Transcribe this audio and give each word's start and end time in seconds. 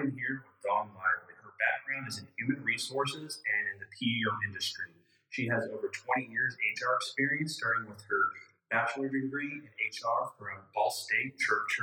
am 0.00 0.16
here 0.16 0.42
with 0.48 0.58
Dawn 0.64 0.88
Lively. 0.96 1.36
Her 1.44 1.52
background 1.60 2.08
is 2.08 2.18
in 2.18 2.26
human 2.40 2.64
resources 2.64 3.40
and 3.44 3.62
in 3.68 3.76
the 3.80 3.88
PEO 3.92 4.32
industry. 4.48 4.88
She 5.28 5.46
has 5.46 5.68
over 5.70 5.92
20 5.92 6.26
years 6.26 6.56
HR 6.56 6.96
experience, 6.96 7.56
starting 7.56 7.86
with 7.88 8.00
her 8.08 8.22
bachelor 8.70 9.08
degree 9.08 9.60
in 9.60 9.68
HR 9.68 10.32
from 10.38 10.64
Ball 10.74 10.90
State 10.90 11.38
Church 11.38 11.78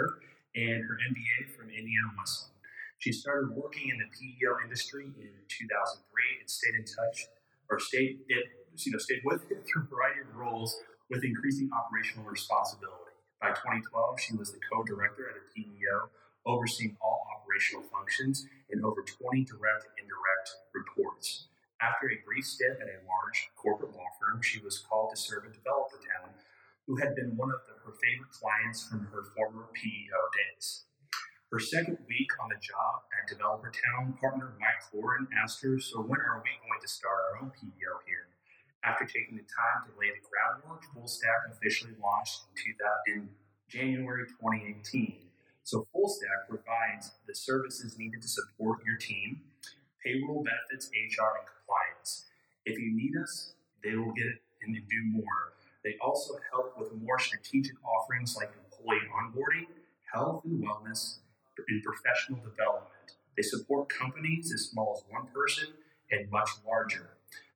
and 0.56 0.84
her 0.84 0.98
MBA 0.98 1.54
from 1.56 1.70
Indiana 1.70 2.12
Wesleyan. 2.18 2.54
She 2.98 3.14
started 3.14 3.54
working 3.54 3.90
in 3.90 3.98
the 4.02 4.10
PEO 4.10 4.58
industry 4.66 5.06
in 5.06 5.32
2003 5.48 6.42
and 6.42 6.50
stayed 6.50 6.76
in 6.76 6.86
touch, 6.86 7.30
or 7.70 7.80
stayed 7.80 8.20
you 8.28 8.92
know, 8.92 8.98
stayed 8.98 9.22
with 9.26 9.46
it 9.52 9.66
through 9.66 9.84
a 9.84 9.90
variety 9.90 10.22
of 10.22 10.36
roles 10.36 10.78
with 11.10 11.24
increasing 11.24 11.70
operational 11.74 12.26
responsibility. 12.26 13.14
By 13.42 13.50
2012, 13.50 14.20
she 14.20 14.36
was 14.36 14.52
the 14.52 14.60
co-director 14.72 15.30
at 15.30 15.38
a 15.38 15.46
PEO, 15.54 16.10
overseeing 16.46 16.98
all 17.02 17.17
operational 17.58 17.90
functions 17.90 18.46
and 18.70 18.86
over 18.86 19.02
20 19.02 19.44
direct 19.46 19.90
and 19.90 20.06
indirect 20.06 20.48
reports. 20.74 21.50
After 21.82 22.10
a 22.10 22.22
brief 22.26 22.46
stint 22.46 22.78
at 22.78 22.86
a 22.86 23.02
large 23.06 23.50
corporate 23.58 23.94
law 23.98 24.10
firm, 24.22 24.42
she 24.42 24.62
was 24.62 24.78
called 24.78 25.10
to 25.10 25.18
serve 25.18 25.46
at 25.46 25.54
Developer 25.54 25.98
Town, 25.98 26.30
who 26.86 26.98
had 26.98 27.16
been 27.16 27.38
one 27.38 27.50
of 27.50 27.62
the, 27.66 27.74
her 27.82 27.98
favorite 27.98 28.30
clients 28.30 28.86
from 28.86 29.10
her 29.10 29.26
former 29.36 29.70
PEO 29.74 30.22
days. 30.38 30.86
Her 31.52 31.60
second 31.60 31.98
week 32.08 32.30
on 32.42 32.50
the 32.50 32.62
job 32.62 33.10
at 33.18 33.30
Developer 33.30 33.74
Town, 33.74 34.14
partner 34.22 34.54
Mike 34.62 34.86
Kloran 34.86 35.26
asked 35.34 35.62
her, 35.64 35.80
So 35.80 36.02
when 36.02 36.22
are 36.22 36.42
we 36.46 36.54
going 36.62 36.82
to 36.82 36.90
start 36.90 37.18
our 37.18 37.42
own 37.42 37.50
PEO 37.58 38.06
here? 38.06 38.30
After 38.84 39.06
taking 39.06 39.38
the 39.38 39.48
time 39.50 39.90
to 39.90 39.92
lay 39.98 40.14
the 40.14 40.22
groundwork, 40.22 40.86
Full 40.94 41.08
Stack 41.08 41.50
officially 41.50 41.98
launched 42.02 42.46
in, 42.62 42.78
in 43.14 43.30
January 43.70 44.28
2018. 44.28 45.28
So 45.68 45.86
Full 45.92 46.08
Stack 46.08 46.48
provides 46.48 47.12
the 47.28 47.36
services 47.36 48.00
needed 48.00 48.22
to 48.22 48.28
support 48.30 48.80
your 48.88 48.96
team, 48.96 49.42
payroll, 50.02 50.42
benefits, 50.42 50.88
HR, 50.96 51.44
and 51.44 51.44
compliance. 51.44 52.24
If 52.64 52.80
you 52.80 52.96
need 52.96 53.12
us, 53.22 53.52
they 53.84 53.98
will 53.98 54.14
get 54.14 54.28
it 54.28 54.40
and 54.62 54.74
do 54.76 55.02
more. 55.12 55.60
They 55.84 55.98
also 56.00 56.36
help 56.54 56.80
with 56.80 56.94
more 56.94 57.20
strategic 57.20 57.76
offerings 57.84 58.38
like 58.38 58.54
employee 58.56 59.12
onboarding, 59.12 59.68
health 60.14 60.46
and 60.46 60.64
wellness, 60.64 61.18
and 61.68 61.84
professional 61.84 62.40
development. 62.40 63.20
They 63.36 63.44
support 63.44 63.90
companies 63.90 64.54
as 64.54 64.72
small 64.72 64.96
as 64.96 65.04
one 65.12 65.28
person 65.36 65.74
and 66.12 66.32
much 66.32 66.50
larger. 66.66 67.10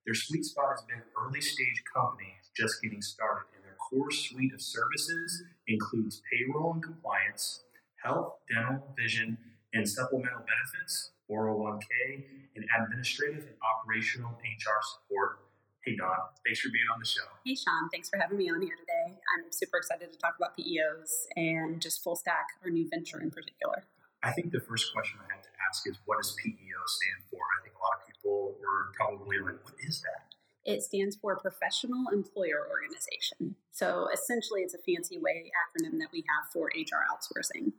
Their 0.06 0.16
sweet 0.16 0.44
spot 0.44 0.72
has 0.72 0.82
been 0.82 1.02
early 1.16 1.40
stage 1.40 1.82
companies 1.96 2.52
just 2.58 2.82
getting 2.82 3.02
started, 3.02 3.48
and 3.56 3.64
their 3.64 3.78
core 3.80 4.12
suite 4.12 4.54
of 4.54 4.62
services 4.62 5.44
includes 5.66 6.22
payroll 6.30 6.74
and 6.74 6.84
compliance, 6.84 7.62
health, 8.04 8.34
dental, 8.50 8.94
vision, 8.98 9.38
and 9.74 9.88
supplemental 9.88 10.44
benefits, 10.44 11.12
401k, 11.30 12.26
and 12.56 12.66
administrative 12.82 13.46
and 13.46 13.56
operational 13.62 14.32
HR 14.44 14.82
support. 14.82 15.40
Hey, 15.86 15.96
Dawn, 15.96 16.14
thanks 16.46 16.60
for 16.60 16.70
being 16.70 16.86
on 16.94 17.00
the 17.00 17.06
show. 17.06 17.26
Hey, 17.46 17.56
Sean, 17.56 17.90
thanks 17.90 18.10
for 18.10 18.20
having 18.20 18.38
me 18.38 18.50
on 18.50 18.62
here 18.62 18.76
today. 18.78 19.18
I'm 19.34 19.52
super 19.52 19.78
excited 19.78 20.12
to 20.12 20.18
talk 20.20 20.36
about 20.38 20.58
PEOs 20.58 21.26
and 21.36 21.82
just 21.82 22.04
full 22.04 22.16
stack, 22.16 22.46
our 22.64 22.70
new 22.70 22.88
venture 22.88 23.20
in 23.20 23.32
particular. 23.32 23.86
I 24.22 24.32
think 24.32 24.52
the 24.52 24.62
first 24.62 24.94
question 24.94 25.18
I 25.18 25.34
have 25.34 25.42
to 25.42 25.50
ask 25.68 25.88
is 25.88 25.98
what 26.06 26.22
does 26.22 26.36
PEO 26.38 26.80
stand 26.86 27.26
for? 27.32 27.42
I 27.42 27.64
think 27.64 27.74
a 27.74 27.82
lot 27.82 27.98
of 27.98 28.06
people 28.06 28.54
were 28.62 28.94
probably 28.94 29.40
like, 29.40 29.64
what 29.64 29.74
is 29.82 30.02
that? 30.02 30.30
It 30.64 30.84
stands 30.84 31.16
for 31.16 31.36
Professional 31.38 32.06
Employer 32.14 32.68
Organization. 32.70 33.56
So 33.72 34.08
essentially, 34.14 34.62
it's 34.62 34.76
a 34.76 34.84
fancy 34.86 35.18
way 35.18 35.50
acronym 35.58 35.98
that 35.98 36.14
we 36.14 36.24
have 36.30 36.52
for 36.54 36.70
HR 36.76 37.02
outsourcing. 37.10 37.74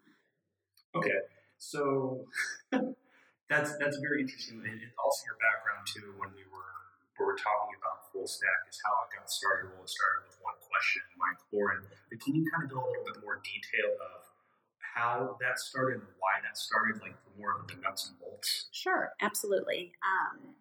Okay, 0.94 1.20
so 1.58 2.26
that's 3.48 3.76
that's 3.78 3.98
very 3.98 4.20
interesting, 4.22 4.60
and 4.64 4.80
also 5.00 5.20
your 5.24 5.40
background 5.40 5.88
too. 5.88 6.12
When 6.20 6.30
we 6.36 6.44
were 6.52 6.72
we 7.18 7.24
were 7.24 7.38
talking 7.38 7.76
about 7.80 8.12
full 8.12 8.26
stack, 8.28 8.68
is 8.68 8.80
how 8.84 8.92
it 9.08 9.16
got 9.16 9.30
started. 9.30 9.72
Well, 9.72 9.84
it 9.84 9.90
started 9.90 10.28
with 10.28 10.36
one 10.44 10.58
question, 10.60 11.02
Mike 11.16 11.40
Kloran. 11.48 11.88
But 12.10 12.20
can 12.20 12.34
you 12.36 12.44
kind 12.52 12.64
of 12.64 12.70
go 12.70 12.84
a 12.84 12.88
little 12.88 13.08
bit 13.08 13.24
more 13.24 13.40
detail 13.40 13.96
of 14.00 14.28
how 14.80 15.38
that 15.40 15.58
started 15.58 16.04
and 16.04 16.12
why 16.20 16.44
that 16.44 16.58
started, 16.58 17.00
like 17.00 17.16
more 17.38 17.56
of 17.56 17.68
the 17.68 17.80
nuts 17.80 18.08
and 18.08 18.18
bolts? 18.20 18.68
Sure, 18.72 19.12
absolutely. 19.20 19.92
Um, 20.04 20.54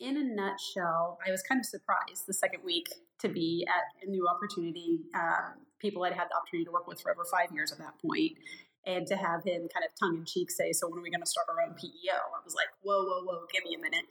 in 0.00 0.16
a 0.16 0.24
nutshell, 0.24 1.18
I 1.26 1.30
was 1.30 1.42
kind 1.42 1.60
of 1.60 1.66
surprised 1.66 2.26
the 2.26 2.34
second 2.34 2.64
week 2.64 2.88
to 3.20 3.28
be 3.28 3.66
at 3.68 4.06
a 4.06 4.10
new 4.10 4.28
opportunity. 4.28 5.00
Um, 5.14 5.64
people 5.78 6.04
I'd 6.04 6.12
had 6.12 6.28
the 6.30 6.36
opportunity 6.36 6.64
to 6.66 6.72
work 6.72 6.86
with 6.86 7.00
for 7.00 7.12
over 7.12 7.24
five 7.24 7.52
years 7.52 7.72
at 7.72 7.78
that 7.78 7.98
point, 8.00 8.32
and 8.86 9.06
to 9.08 9.16
have 9.16 9.44
him 9.44 9.68
kind 9.68 9.84
of 9.84 9.92
tongue 9.98 10.16
in 10.16 10.24
cheek 10.24 10.50
say, 10.50 10.72
"So 10.72 10.88
when 10.88 11.00
are 11.00 11.02
we 11.02 11.10
going 11.10 11.22
to 11.22 11.26
start 11.26 11.46
our 11.50 11.60
own 11.60 11.74
PEO?" 11.74 12.14
I 12.14 12.40
was 12.44 12.54
like, 12.54 12.70
"Whoa, 12.82 13.04
whoa, 13.04 13.24
whoa! 13.24 13.46
Give 13.52 13.64
me 13.64 13.74
a 13.74 13.78
minute." 13.78 14.06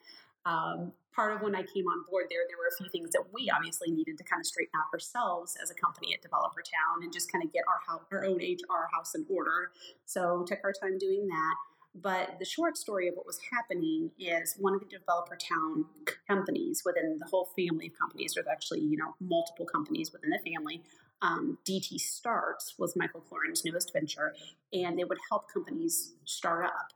Um, 0.45 0.93
part 1.15 1.33
of 1.33 1.41
when 1.41 1.55
I 1.55 1.63
came 1.63 1.87
on 1.87 2.05
board 2.09 2.25
there, 2.29 2.45
there 2.47 2.57
were 2.57 2.69
a 2.69 2.75
few 2.77 2.89
things 2.91 3.09
that 3.11 3.23
we 3.33 3.49
obviously 3.49 3.89
needed 3.89 4.17
to 4.19 4.23
kind 4.23 4.39
of 4.39 4.45
straighten 4.45 4.77
out 4.77 4.93
ourselves 4.93 5.57
as 5.61 5.71
a 5.71 5.73
company 5.73 6.13
at 6.13 6.21
Developer 6.21 6.61
Town 6.61 7.01
and 7.01 7.11
just 7.11 7.31
kind 7.31 7.43
of 7.43 7.51
get 7.51 7.63
our 7.67 7.81
house, 7.87 8.05
our 8.11 8.25
own 8.25 8.37
HR 8.37 8.91
house 8.93 9.15
in 9.15 9.25
order. 9.29 9.71
So 10.05 10.45
took 10.45 10.59
our 10.63 10.73
time 10.73 10.99
doing 10.99 11.27
that. 11.27 11.55
But 12.01 12.39
the 12.39 12.45
short 12.45 12.77
story 12.77 13.07
of 13.07 13.15
what 13.15 13.25
was 13.25 13.39
happening 13.51 14.11
is 14.19 14.55
one 14.59 14.73
of 14.73 14.81
the 14.81 14.85
developer 14.85 15.37
town 15.37 15.85
companies 16.27 16.83
within 16.85 17.17
the 17.19 17.25
whole 17.25 17.49
family 17.57 17.87
of 17.87 17.93
companies. 17.97 18.33
There's 18.33 18.47
actually 18.47 18.81
you 18.81 18.97
know 18.97 19.15
multiple 19.21 19.65
companies 19.65 20.11
within 20.11 20.29
the 20.29 20.39
family. 20.39 20.83
Um, 21.21 21.57
DT 21.65 21.99
Starts 21.99 22.75
was 22.77 22.95
Michael 22.95 23.21
Kloran's 23.21 23.63
newest 23.63 23.93
venture, 23.93 24.35
and 24.73 24.99
they 24.99 25.05
would 25.05 25.17
help 25.29 25.51
companies 25.51 26.13
start 26.25 26.65
up. 26.65 26.91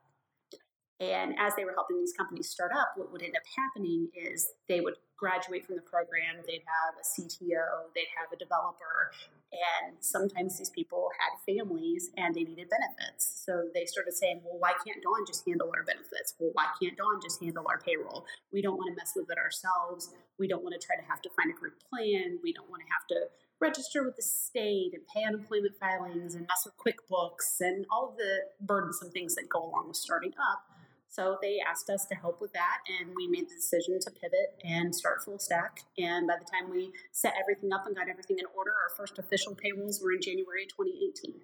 And 1.00 1.36
as 1.40 1.56
they 1.56 1.64
were 1.64 1.74
helping 1.74 1.98
these 1.98 2.12
companies 2.12 2.50
start 2.50 2.72
up, 2.76 2.94
what 2.98 3.12
would 3.12 3.24
end 3.24 3.36
up 3.36 3.48
happening 3.56 4.10
is 4.14 4.52
they 4.68 4.82
would 4.82 4.96
graduate 5.16 5.66
from 5.66 5.76
the 5.76 5.82
program, 5.82 6.44
they'd 6.48 6.64
have 6.68 6.96
a 6.96 7.04
CTO, 7.04 7.92
they'd 7.96 8.12
have 8.16 8.32
a 8.32 8.38
developer, 8.40 9.12
and 9.52 9.96
sometimes 10.00 10.58
these 10.58 10.70
people 10.70 11.10
had 11.20 11.40
families 11.44 12.12
and 12.18 12.36
they 12.36 12.44
needed 12.44 12.68
benefits. 12.70 13.44
So 13.46 13.68
they 13.74 13.86
started 13.86 14.14
saying, 14.14 14.42
well, 14.44 14.60
why 14.60 14.74
can't 14.86 15.02
Dawn 15.02 15.26
just 15.26 15.46
handle 15.48 15.72
our 15.76 15.84
benefits? 15.84 16.36
Well, 16.40 16.52
why 16.54 16.68
can't 16.82 16.96
Dawn 16.96 17.20
just 17.22 17.42
handle 17.42 17.66
our 17.68 17.80
payroll? 17.80 18.26
We 18.54 18.62
don't 18.62 18.78
want 18.78 18.92
to 18.92 18.96
mess 18.96 19.14
with 19.16 19.30
it 19.30 19.38
ourselves. 19.38 20.14
We 20.38 20.48
don't 20.48 20.64
want 20.64 20.80
to 20.80 20.86
try 20.86 20.96
to 20.96 21.08
have 21.08 21.22
to 21.24 21.30
find 21.36 21.50
a 21.50 21.58
group 21.58 21.82
plan. 21.90 22.40
We 22.44 22.54
don't 22.54 22.70
want 22.70 22.84
to 22.84 22.90
have 22.92 23.08
to 23.10 23.32
register 23.60 24.04
with 24.04 24.16
the 24.16 24.22
state 24.22 24.92
and 24.94 25.04
pay 25.14 25.24
unemployment 25.24 25.76
filings 25.76 26.36
and 26.36 26.48
mess 26.48 26.68
with 26.68 26.78
QuickBooks 26.78 27.60
and 27.60 27.86
all 27.92 28.10
of 28.12 28.18
the 28.18 28.48
burdensome 28.62 29.12
things 29.12 29.36
that 29.36 29.50
go 29.50 29.60
along 29.60 29.88
with 29.88 29.98
starting 29.98 30.34
up. 30.40 30.64
So 31.10 31.42
they 31.42 31.58
asked 31.58 31.90
us 31.90 32.06
to 32.06 32.16
help 32.16 32.38
with 32.40 32.54
that, 32.54 32.86
and 32.86 33.18
we 33.18 33.26
made 33.26 33.50
the 33.50 33.58
decision 33.58 33.98
to 33.98 34.14
pivot 34.14 34.62
and 34.62 34.94
start 34.94 35.26
full 35.26 35.42
stack. 35.42 35.82
And 35.98 36.30
by 36.30 36.38
the 36.38 36.46
time 36.46 36.70
we 36.70 36.94
set 37.12 37.34
everything 37.34 37.74
up 37.74 37.90
and 37.90 37.98
got 37.98 38.06
everything 38.06 38.38
in 38.38 38.46
order, 38.54 38.70
our 38.70 38.94
first 38.94 39.18
official 39.18 39.58
payrolls 39.58 39.98
were 40.06 40.14
in 40.14 40.22
January 40.22 40.70
2018. 40.70 41.42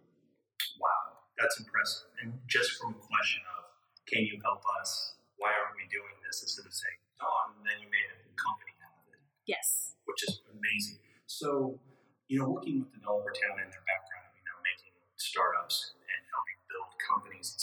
Wow, 0.78 1.26
that's 1.34 1.58
impressive. 1.58 2.14
And 2.22 2.38
just 2.46 2.78
from 2.78 2.94
a 2.94 3.02
question 3.09 3.42
of, 3.58 3.74
can 4.06 4.22
you 4.22 4.38
help 4.46 4.62
us? 4.78 5.18
Why 5.42 5.50
aren't 5.50 5.74
we 5.74 5.90
doing 5.90 6.14
this? 6.22 6.46
Instead 6.46 6.70
of 6.70 6.74
saying, 6.78 7.02
Dawn, 7.18 7.58
and 7.58 7.66
then 7.66 7.82
you 7.82 7.90
made 7.90 8.06
a 8.06 8.22
company 8.38 8.78
out 8.86 9.02
of 9.02 9.18
it. 9.18 9.22
Yes. 9.50 9.97
Which 10.06 10.22
is 10.30 10.46
amazing. 10.46 11.02
So, 11.26 11.82
you 12.30 12.38
know, 12.38 12.53
working 12.53 12.86
with 12.86 12.94
Developer 12.94 13.34
Town 13.34 13.58
and 13.66 13.74
their 13.74 13.82
background, 13.90 14.29
you 14.38 14.46
know, 14.46 14.61
making 14.61 14.94
startups 15.18 15.97
and 16.06 16.22
helping 16.29 16.58
build 16.70 16.94
companies 17.02 17.50
and 17.50 17.59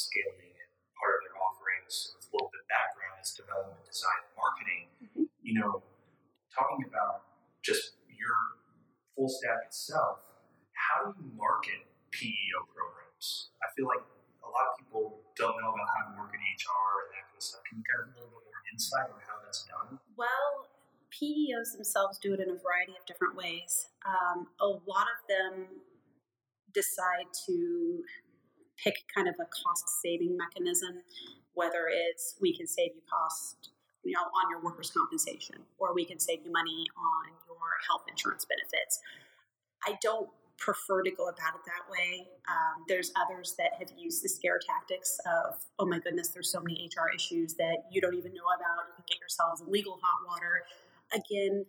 with 1.93 2.25
a 2.27 2.31
little 2.33 2.49
bit 2.49 2.65
of 2.65 2.69
background 2.73 3.17
is 3.21 3.37
development, 3.37 3.85
design, 3.85 4.23
marketing. 4.33 4.83
Mm-hmm. 5.05 5.29
You 5.45 5.55
know, 5.61 5.85
talking 6.49 6.89
about 6.89 7.29
just 7.61 8.01
your 8.09 8.37
full 9.13 9.29
stack 9.29 9.69
itself, 9.69 10.25
how 10.73 11.09
do 11.09 11.17
you 11.21 11.29
market 11.37 11.85
PEO 12.11 12.59
programs? 12.73 13.53
I 13.61 13.69
feel 13.77 13.89
like 13.89 14.05
a 14.41 14.49
lot 14.49 14.73
of 14.73 14.75
people 14.81 15.21
don't 15.37 15.57
know 15.61 15.71
about 15.73 15.89
how 15.93 16.03
to 16.09 16.13
market 16.17 16.41
HR 16.41 16.93
and 17.05 17.11
that 17.13 17.25
kind 17.29 17.39
of 17.39 17.45
stuff. 17.45 17.63
Can 17.69 17.81
you 17.81 17.85
kind 17.85 18.01
of 18.05 18.07
a 18.09 18.25
little 18.25 18.33
bit 18.41 18.45
more 18.49 18.63
insight 18.73 19.09
on 19.13 19.21
how 19.21 19.37
that's 19.45 19.63
done? 19.69 20.01
Well, 20.17 20.73
PEOs 21.13 21.77
themselves 21.77 22.17
do 22.19 22.33
it 22.33 22.41
in 22.41 22.49
a 22.49 22.57
variety 22.57 22.97
of 22.97 23.05
different 23.05 23.37
ways. 23.37 23.93
Um, 24.09 24.49
a 24.61 24.67
lot 24.67 25.09
of 25.13 25.21
them 25.29 25.85
decide 26.73 27.29
to 27.47 28.01
pick 28.81 29.05
kind 29.15 29.29
of 29.29 29.37
a 29.37 29.47
cost 29.47 29.85
saving 30.01 30.37
mechanism 30.37 31.05
whether 31.55 31.89
it's 31.91 32.37
we 32.41 32.57
can 32.57 32.67
save 32.67 32.93
you 32.95 33.03
cost 33.09 33.71
you 34.05 34.13
know 34.13 34.23
on 34.23 34.51
your 34.51 34.61
workers 34.61 34.91
compensation 34.91 35.57
or 35.79 35.95
we 35.95 36.05
can 36.05 36.19
save 36.19 36.41
you 36.45 36.53
money 36.53 36.87
on 36.97 37.33
your 37.47 37.69
health 37.89 38.03
insurance 38.09 38.45
benefits. 38.45 39.01
I 39.87 39.99
don't 40.01 40.29
prefer 40.59 41.03
to 41.03 41.11
go 41.11 41.25
about 41.25 41.59
it 41.59 41.65
that 41.67 41.91
way. 41.91 42.29
Um, 42.47 42.85
there's 42.87 43.11
others 43.19 43.55
that 43.59 43.73
have 43.79 43.91
used 43.99 44.23
the 44.23 44.29
scare 44.29 44.61
tactics 44.65 45.19
of 45.27 45.57
oh 45.79 45.87
my 45.87 45.99
goodness 45.99 46.29
there's 46.29 46.51
so 46.51 46.61
many 46.61 46.89
hr 46.95 47.15
issues 47.15 47.55
that 47.55 47.85
you 47.91 48.01
don't 48.01 48.15
even 48.15 48.33
know 48.33 48.47
about. 48.55 48.89
You 48.89 48.95
can 48.97 49.05
get 49.09 49.19
yourselves 49.19 49.61
in 49.61 49.71
legal 49.71 49.99
hot 50.03 50.27
water. 50.27 50.63
Again 51.13 51.67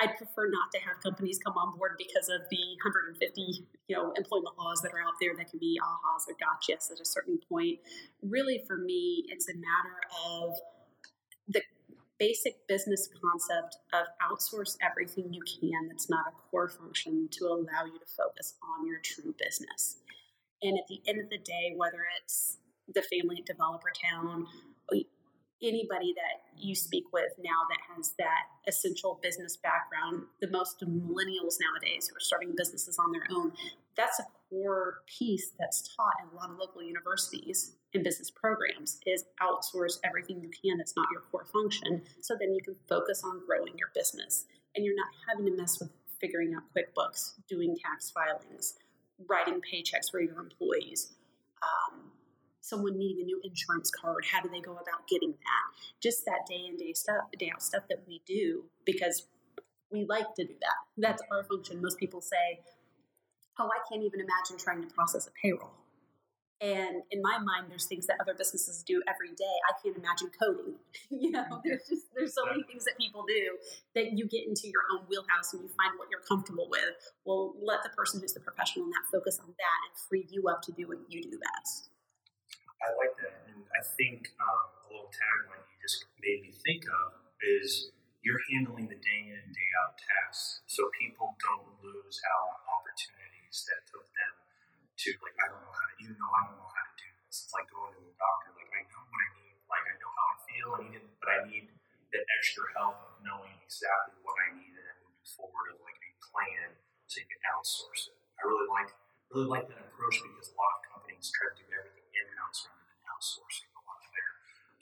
I'd 0.00 0.16
prefer 0.16 0.48
not 0.48 0.70
to 0.72 0.80
have 0.80 1.02
companies 1.02 1.38
come 1.44 1.54
on 1.56 1.76
board 1.76 1.92
because 1.98 2.28
of 2.28 2.42
the 2.50 2.62
150, 2.84 3.66
you 3.88 3.96
know, 3.96 4.12
employment 4.16 4.56
laws 4.58 4.80
that 4.82 4.92
are 4.92 5.00
out 5.00 5.14
there 5.20 5.34
that 5.36 5.50
can 5.50 5.58
be 5.58 5.78
ahas 5.82 6.28
or 6.28 6.34
gotchas 6.38 6.90
at 6.90 7.00
a 7.00 7.04
certain 7.04 7.38
point. 7.48 7.78
Really, 8.22 8.62
for 8.66 8.76
me, 8.76 9.24
it's 9.28 9.48
a 9.48 9.54
matter 9.54 9.98
of 10.26 10.54
the 11.48 11.62
basic 12.18 12.66
business 12.68 13.08
concept 13.20 13.78
of 13.92 14.06
outsource 14.22 14.76
everything 14.80 15.32
you 15.32 15.42
can 15.42 15.88
that's 15.88 16.08
not 16.08 16.26
a 16.28 16.32
core 16.50 16.68
function 16.68 17.28
to 17.32 17.46
allow 17.46 17.84
you 17.84 17.98
to 17.98 18.06
focus 18.16 18.54
on 18.62 18.86
your 18.86 19.00
true 19.00 19.34
business. 19.38 19.96
And 20.62 20.78
at 20.78 20.86
the 20.88 21.00
end 21.08 21.20
of 21.20 21.28
the 21.30 21.38
day, 21.38 21.74
whether 21.76 22.06
it's 22.20 22.58
the 22.94 23.02
family 23.02 23.38
at 23.40 23.46
Developer 23.46 23.92
Town 24.10 24.46
anybody 25.62 26.14
that 26.16 26.42
you 26.56 26.74
speak 26.74 27.04
with 27.12 27.32
now 27.38 27.66
that 27.68 27.78
has 27.96 28.14
that 28.18 28.44
essential 28.66 29.18
business 29.22 29.56
background, 29.56 30.24
the 30.40 30.50
most 30.50 30.80
millennials 30.80 31.56
nowadays 31.60 32.08
who 32.08 32.16
are 32.16 32.20
starting 32.20 32.54
businesses 32.56 32.98
on 32.98 33.12
their 33.12 33.26
own, 33.30 33.52
that's 33.96 34.18
a 34.18 34.24
core 34.48 34.98
piece 35.06 35.52
that's 35.58 35.94
taught 35.96 36.14
in 36.22 36.36
a 36.36 36.40
lot 36.40 36.50
of 36.50 36.58
local 36.58 36.82
universities 36.82 37.76
and 37.94 38.04
business 38.04 38.30
programs 38.30 38.98
is 39.06 39.24
outsource 39.40 39.98
everything 40.04 40.40
you 40.40 40.50
can 40.50 40.78
that's 40.78 40.96
not 40.96 41.06
your 41.12 41.22
core 41.30 41.44
function 41.44 42.02
so 42.20 42.34
then 42.38 42.54
you 42.54 42.60
can 42.62 42.74
focus 42.88 43.22
on 43.24 43.40
growing 43.46 43.72
your 43.78 43.88
business 43.94 44.44
and 44.74 44.84
you're 44.84 44.96
not 44.96 45.08
having 45.28 45.44
to 45.44 45.56
mess 45.56 45.78
with 45.80 45.90
figuring 46.20 46.54
out 46.54 46.62
quickbooks 46.76 47.32
doing 47.48 47.76
tax 47.76 48.10
filings 48.10 48.74
writing 49.28 49.60
paychecks 49.60 50.10
for 50.10 50.20
your 50.20 50.38
employees 50.38 51.12
um, 51.62 52.11
someone 52.62 52.96
needing 52.96 53.22
a 53.22 53.26
new 53.26 53.40
insurance 53.44 53.90
card, 53.90 54.24
how 54.24 54.40
do 54.40 54.48
they 54.48 54.60
go 54.60 54.72
about 54.72 55.06
getting 55.08 55.32
that? 55.32 55.66
Just 56.00 56.24
that 56.24 56.46
day 56.48 56.64
in 56.66 56.76
day 56.76 56.94
stuff, 56.94 57.24
day 57.38 57.50
out 57.52 57.62
stuff 57.62 57.82
that 57.90 57.98
we 58.06 58.22
do 58.26 58.64
because 58.86 59.26
we 59.90 60.06
like 60.08 60.34
to 60.36 60.44
do 60.44 60.54
that. 60.60 60.78
That's 60.96 61.22
our 61.30 61.44
function. 61.44 61.82
Most 61.82 61.98
people 61.98 62.22
say, 62.22 62.60
"Oh, 63.58 63.68
I 63.68 63.80
can't 63.90 64.02
even 64.02 64.20
imagine 64.20 64.56
trying 64.56 64.80
to 64.80 64.94
process 64.94 65.26
a 65.26 65.30
payroll." 65.32 65.82
And 66.62 67.02
in 67.10 67.20
my 67.20 67.38
mind, 67.42 67.66
there's 67.68 67.86
things 67.86 68.06
that 68.06 68.18
other 68.20 68.34
businesses 68.34 68.84
do 68.86 69.02
every 69.08 69.34
day. 69.34 69.56
I 69.68 69.74
can't 69.82 69.96
imagine 69.98 70.30
coding. 70.30 70.78
you 71.10 71.32
know, 71.32 71.42
mm-hmm. 71.42 71.58
there's 71.64 71.88
just 71.88 72.06
there's 72.14 72.34
so 72.34 72.46
many 72.46 72.62
things 72.62 72.84
that 72.84 72.96
people 72.96 73.24
do 73.26 73.58
that 73.96 74.16
you 74.16 74.28
get 74.28 74.46
into 74.46 74.68
your 74.68 74.86
own 74.94 75.04
wheelhouse 75.10 75.52
and 75.52 75.62
you 75.62 75.68
find 75.76 75.98
what 75.98 76.08
you're 76.08 76.22
comfortable 76.22 76.68
with. 76.70 76.94
Well, 77.24 77.54
let 77.60 77.82
the 77.82 77.90
person 77.90 78.20
who's 78.20 78.32
the 78.32 78.40
professional 78.40 78.86
in 78.86 78.90
that 78.90 79.10
focus 79.10 79.40
on 79.42 79.48
that 79.48 79.78
and 79.90 80.08
free 80.08 80.26
you 80.30 80.46
up 80.48 80.62
to 80.62 80.72
do 80.72 80.86
what 80.86 80.98
you 81.08 81.20
do 81.20 81.38
best. 81.58 81.90
I 82.82 82.90
like 82.98 83.14
that, 83.22 83.46
and 83.46 83.62
I 83.70 83.80
think 83.94 84.34
um, 84.42 84.66
a 84.74 84.86
little 84.90 85.10
tagline 85.14 85.62
you 85.70 85.76
just 85.78 86.02
made 86.18 86.42
me 86.42 86.50
think 86.50 86.82
of 86.90 87.22
is 87.38 87.94
you're 88.26 88.42
handling 88.50 88.90
the 88.90 88.98
day 88.98 89.22
in 89.30 89.42
day 89.54 89.70
out 89.82 89.94
tasks, 89.98 90.66
so 90.66 90.90
people 90.98 91.38
don't 91.38 91.66
lose 91.82 92.18
out 92.26 92.58
on 92.58 92.60
opportunities 92.82 93.62
that 93.70 93.86
took 93.86 94.06
them 94.18 94.34
to 94.98 95.08
like 95.22 95.36
I 95.38 95.46
don't 95.50 95.62
know 95.62 95.74
how 95.74 95.86
to, 95.90 95.94
even 96.02 96.14
though 96.18 96.34
I 96.34 96.42
don't 96.50 96.58
know 96.58 96.70
how 96.70 96.84
to 96.86 96.94
do 96.98 97.08
this. 97.26 97.46
It's 97.46 97.54
like 97.54 97.70
going 97.70 97.94
to 97.94 98.02
the 98.02 98.14
doctor. 98.18 98.50
Like 98.58 98.72
I 98.74 98.82
know 98.90 99.02
what 99.06 99.20
I 99.22 99.28
need, 99.38 99.54
like 99.70 99.86
I 99.86 99.94
know 100.02 100.10
how 100.10 100.26
I 100.26 100.36
feel, 100.46 100.68
I 100.74 100.80
need 100.86 100.96
it, 100.98 101.06
but 101.22 101.28
I 101.30 101.38
need 101.46 101.64
that 102.12 102.24
extra 102.38 102.66
help 102.76 102.98
of 102.98 103.14
knowing 103.24 103.54
exactly 103.62 104.18
what 104.26 104.36
I 104.42 104.58
need 104.58 104.74
and 104.74 104.98
moving 105.06 105.26
forward 105.26 105.72
of 105.72 105.78
like 105.86 105.98
a 106.02 106.12
plan 106.18 106.76
so 107.08 107.22
you 107.22 107.28
can 107.30 107.42
outsource 107.46 108.12
it. 108.12 108.18
I 108.36 108.46
really 108.46 108.68
like 108.68 108.90
really 109.32 109.48
like 109.48 109.66
that 109.70 109.80
approach 109.80 110.20
because 110.20 110.52
a 110.52 110.56
lot 110.60 110.72
of 110.76 110.82
companies 110.92 111.32
try 111.32 111.48
to 111.48 111.56
do 111.56 111.64
outsourcing 113.22 113.70
a 113.70 113.82
lot 113.86 114.02
of 114.02 114.10
their 114.10 114.30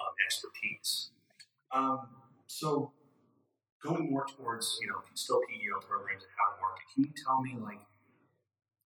um, 0.01 0.15
expertise. 0.25 1.13
Um, 1.77 2.01
so 2.49 2.93
going 3.85 4.09
more 4.09 4.25
towards, 4.25 4.81
you 4.81 4.89
know, 4.89 5.05
still 5.13 5.45
PEO 5.45 5.85
programs 5.85 6.25
and 6.25 6.33
how 6.33 6.57
to 6.57 6.61
market, 6.65 6.85
can 6.89 7.05
you 7.05 7.13
tell 7.13 7.45
me, 7.45 7.53
like, 7.61 7.85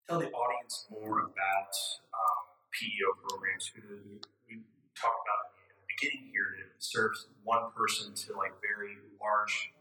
tell 0.07 0.23
the 0.23 0.31
audience 0.31 0.87
more 0.87 1.27
about 1.27 1.75
um, 2.15 2.39
PEO 2.71 3.11
programs? 3.27 3.75
Who 3.75 4.23
we 4.47 4.63
talked 4.95 5.19
about 5.19 5.43
in 5.67 5.83
the 5.83 5.87
beginning 5.99 6.31
here 6.31 6.55
that 6.63 6.79
serves 6.79 7.27
one 7.43 7.75
person 7.75 8.15
to 8.15 8.39
like 8.39 8.55
very 8.63 8.95
large. 9.19 9.75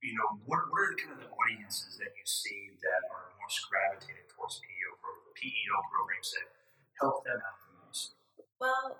You 0.00 0.16
know, 0.16 0.40
what, 0.48 0.64
what 0.72 0.80
are 0.86 0.90
the 0.94 1.02
kind 1.02 1.12
of 1.12 1.20
the 1.20 1.28
audiences 1.28 2.00
that 2.00 2.14
you 2.16 2.24
see 2.24 2.72
that 2.80 3.02
are 3.12 3.36
most 3.36 3.58
gravitated 3.68 4.32
towards 4.32 4.56
PEO, 4.64 4.96
PEO 5.36 5.76
programs 5.92 6.30
that 6.40 6.48
help 6.96 7.20
them 7.28 7.36
out 7.36 7.69
well, 8.60 8.98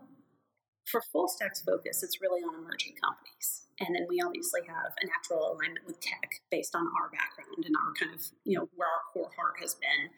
for 0.86 1.02
full 1.12 1.28
stack's 1.28 1.60
focus, 1.60 2.02
it's 2.02 2.20
really 2.20 2.42
on 2.42 2.54
emerging 2.54 2.94
companies. 2.98 3.66
And 3.78 3.94
then 3.94 4.06
we 4.08 4.20
obviously 4.20 4.60
have 4.66 4.92
a 5.00 5.06
natural 5.06 5.52
alignment 5.52 5.86
with 5.86 6.00
tech 6.00 6.42
based 6.50 6.74
on 6.74 6.86
our 7.00 7.08
background 7.08 7.64
and 7.64 7.74
our 7.76 7.92
kind 7.94 8.14
of, 8.14 8.20
you 8.44 8.58
know, 8.58 8.68
where 8.76 8.88
our 8.88 9.04
core 9.12 9.30
heart 9.36 9.60
has 9.60 9.74
been. 9.74 10.10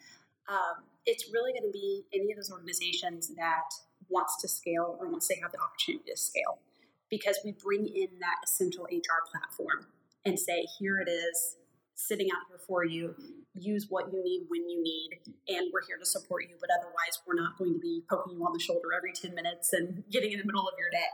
Um, 0.49 0.87
it's 1.06 1.31
really 1.33 1.53
going 1.53 1.67
to 1.67 1.73
be 1.73 2.05
any 2.15 2.33
of 2.33 2.37
those 2.37 2.50
organizations 2.50 3.35
that 3.37 3.71
wants 4.09 4.41
to 4.43 4.49
scale 4.49 4.97
or 4.99 5.09
wants 5.09 5.29
they 5.29 5.39
have 5.43 5.53
the 5.53 5.61
opportunity 5.61 6.11
to 6.11 6.17
scale 6.17 6.59
because 7.11 7.38
we 7.45 7.53
bring 7.53 7.87
in 7.87 8.09
that 8.21 8.41
essential 8.43 8.85
HR 8.85 9.23
platform 9.31 9.87
and 10.25 10.38
say, 10.38 10.67
here 10.79 10.99
it 10.99 11.11
is, 11.11 11.56
sitting 11.94 12.29
out 12.31 12.49
here 12.49 12.61
for 12.67 12.85
you. 12.85 13.15
Use 13.55 13.87
what 13.89 14.12
you 14.12 14.23
need 14.23 14.47
when 14.49 14.69
you 14.69 14.83
need, 14.83 15.21
and 15.49 15.71
we're 15.73 15.85
here 15.87 15.99
to 15.99 16.06
support 16.06 16.44
you. 16.49 16.56
But 16.61 16.71
otherwise, 16.73 17.21
we're 17.27 17.37
not 17.37 17.59
going 17.59 17.75
to 17.75 17.81
be 17.81 18.03
poking 18.09 18.35
you 18.35 18.44
on 18.44 18.53
the 18.53 18.61
shoulder 18.61 18.89
every 18.97 19.12
10 19.12 19.35
minutes 19.35 19.73
and 19.73 20.05
getting 20.11 20.33
in 20.33 20.39
the 20.39 20.47
middle 20.47 20.67
of 20.67 20.75
your 20.79 20.91
day. 20.91 21.12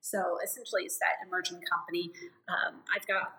So 0.00 0.38
essentially, 0.44 0.82
it's 0.84 0.98
that 0.98 1.26
emerging 1.26 1.60
company. 1.66 2.12
Um, 2.48 2.82
I've 2.94 3.06
got 3.06 3.34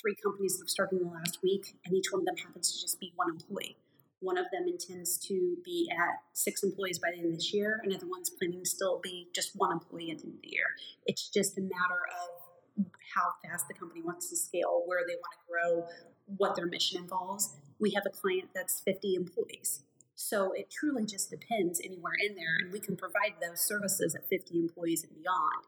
three 0.00 0.14
companies 0.14 0.56
that 0.58 0.64
have 0.64 0.70
started 0.70 1.00
in 1.00 1.06
the 1.06 1.14
last 1.14 1.38
week, 1.42 1.76
and 1.84 1.94
each 1.94 2.10
one 2.10 2.22
of 2.22 2.26
them 2.26 2.36
happens 2.36 2.72
to 2.74 2.80
just 2.80 2.98
be 3.00 3.12
one 3.16 3.30
employee. 3.30 3.76
One 4.20 4.38
of 4.38 4.46
them 4.50 4.64
intends 4.66 5.18
to 5.28 5.56
be 5.64 5.90
at 5.92 6.24
six 6.32 6.62
employees 6.62 6.98
by 6.98 7.10
the 7.12 7.18
end 7.18 7.26
of 7.26 7.34
this 7.34 7.52
year. 7.52 7.80
Another 7.84 8.06
one's 8.08 8.30
planning 8.30 8.62
to 8.62 8.68
still 8.68 8.98
be 9.02 9.28
just 9.34 9.52
one 9.54 9.70
employee 9.70 10.10
at 10.10 10.18
the 10.18 10.24
end 10.24 10.36
of 10.36 10.42
the 10.42 10.48
year. 10.48 10.64
It's 11.04 11.28
just 11.28 11.58
a 11.58 11.60
matter 11.60 12.00
of 12.08 12.86
how 13.14 13.36
fast 13.44 13.68
the 13.68 13.74
company 13.74 14.02
wants 14.02 14.30
to 14.30 14.36
scale, 14.36 14.82
where 14.86 15.00
they 15.06 15.14
want 15.14 15.34
to 15.36 15.42
grow, 15.46 15.86
what 16.26 16.56
their 16.56 16.66
mission 16.66 17.00
involves. 17.00 17.56
We 17.78 17.92
have 17.92 18.04
a 18.06 18.10
client 18.10 18.50
that's 18.54 18.80
50 18.80 19.14
employees. 19.14 19.82
So 20.14 20.52
it 20.52 20.70
truly 20.70 21.04
just 21.04 21.30
depends 21.30 21.80
anywhere 21.84 22.14
in 22.24 22.36
there, 22.36 22.56
and 22.60 22.72
we 22.72 22.80
can 22.80 22.96
provide 22.96 23.34
those 23.42 23.60
services 23.60 24.14
at 24.14 24.28
50 24.28 24.58
employees 24.58 25.02
and 25.02 25.12
beyond. 25.14 25.66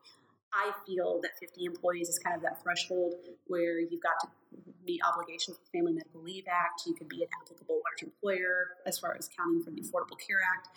I 0.55 0.73
feel 0.87 1.21
that 1.23 1.33
50 1.39 1.65
employees 1.65 2.09
is 2.09 2.19
kind 2.19 2.37
of 2.37 2.43
that 2.43 2.63
threshold 2.63 3.15
where 3.47 3.81
you've 3.81 4.01
got 4.01 4.19
to 4.23 4.29
meet 4.87 5.01
obligations 5.05 5.59
with 5.59 5.67
the 5.67 5.79
Family 5.79 5.93
Medical 5.93 6.23
Leave 6.23 6.47
Act. 6.49 6.83
You 6.87 6.95
can 6.95 7.09
be 7.09 7.23
an 7.23 7.29
applicable 7.43 7.83
large 7.85 8.03
employer 8.03 8.79
as 8.87 8.99
far 8.99 9.17
as 9.19 9.29
counting 9.29 9.63
for 9.63 9.71
the 9.71 9.83
Affordable 9.83 10.17
Care 10.17 10.41
Act. 10.57 10.69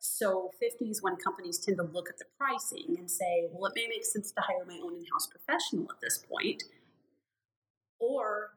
So 0.00 0.50
50 0.58 0.86
is 0.90 1.02
when 1.02 1.16
companies 1.16 1.58
tend 1.58 1.76
to 1.78 1.84
look 1.84 2.10
at 2.10 2.18
the 2.18 2.24
pricing 2.36 2.96
and 2.98 3.10
say, 3.10 3.48
well, 3.52 3.70
it 3.70 3.72
may 3.76 3.86
make 3.86 4.04
sense 4.04 4.32
to 4.32 4.40
hire 4.42 4.64
my 4.66 4.80
own 4.82 4.96
in-house 4.96 5.28
professional 5.28 5.86
at 5.90 6.00
this 6.02 6.18
point, 6.18 6.64
or 8.00 8.50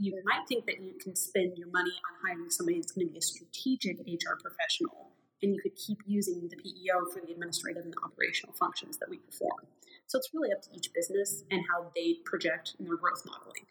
you 0.00 0.16
might 0.24 0.48
think 0.48 0.64
that 0.64 0.80
you 0.80 0.96
can 0.96 1.12
spend 1.12 1.60
your 1.60 1.68
money 1.68 1.92
on 1.92 2.12
hiring 2.24 2.48
somebody 2.48 2.80
that's 2.80 2.96
going 2.96 3.06
to 3.06 3.12
be 3.12 3.20
a 3.20 3.22
strategic 3.22 4.00
HR 4.00 4.40
professional, 4.40 5.12
and 5.44 5.52
you 5.52 5.60
could 5.60 5.76
keep 5.76 6.00
using 6.08 6.48
the 6.48 6.56
PEO 6.56 7.12
for 7.12 7.20
the 7.20 7.36
administrative 7.36 7.84
and 7.84 7.92
the 7.92 8.00
operational 8.00 8.56
functions 8.56 8.96
that 8.96 9.12
we 9.12 9.20
perform. 9.20 9.68
So 10.08 10.16
it's 10.16 10.32
really 10.32 10.56
up 10.56 10.64
to 10.64 10.70
each 10.72 10.88
business 10.96 11.44
and 11.52 11.60
how 11.68 11.92
they 11.92 12.16
project 12.24 12.80
in 12.80 12.88
their 12.88 12.96
growth 12.96 13.20
modeling. 13.28 13.68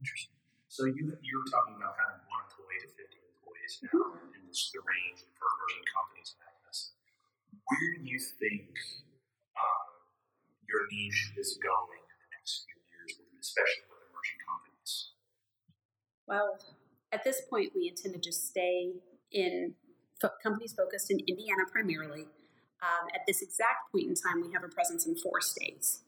Interesting. 0.00 0.32
So 0.72 0.88
you 0.88 1.12
you 1.20 1.34
were 1.38 1.50
talking 1.52 1.76
about 1.76 1.94
having 1.94 2.24
one 2.26 2.42
employee 2.48 2.80
to 2.80 2.90
fifty 2.96 3.20
employees 3.20 3.72
now, 3.84 4.00
mm-hmm. 4.00 4.34
and 4.34 4.42
this 4.48 4.72
the 4.72 4.80
range 4.80 5.28
for 5.36 5.44
emerging 5.44 5.86
companies 5.92 6.28
and 6.34 6.40
that 6.40 6.56
kind 6.56 6.72
of 6.72 6.74
stuff. 6.74 6.98
Where 7.68 7.88
do 7.94 8.02
you 8.02 8.18
think 8.40 8.74
um, 9.54 9.86
your 10.66 10.88
niche 10.88 11.36
is 11.36 11.60
going 11.60 12.02
in 12.02 12.16
the 12.18 12.28
next 12.32 12.66
few 12.66 12.80
years, 12.90 13.22
especially 13.38 13.93
well, 16.26 16.58
at 17.12 17.24
this 17.24 17.42
point, 17.48 17.72
we 17.74 17.88
intend 17.88 18.14
to 18.14 18.20
just 18.20 18.48
stay 18.48 18.92
in 19.30 19.74
fo- 20.20 20.30
companies 20.42 20.74
focused 20.74 21.10
in 21.10 21.20
Indiana 21.26 21.62
primarily. 21.70 22.26
Um, 22.82 23.08
at 23.14 23.22
this 23.26 23.40
exact 23.40 23.92
point 23.92 24.08
in 24.08 24.14
time, 24.14 24.42
we 24.42 24.52
have 24.52 24.64
a 24.64 24.68
presence 24.68 25.06
in 25.06 25.16
four 25.16 25.40
states. 25.40 26.00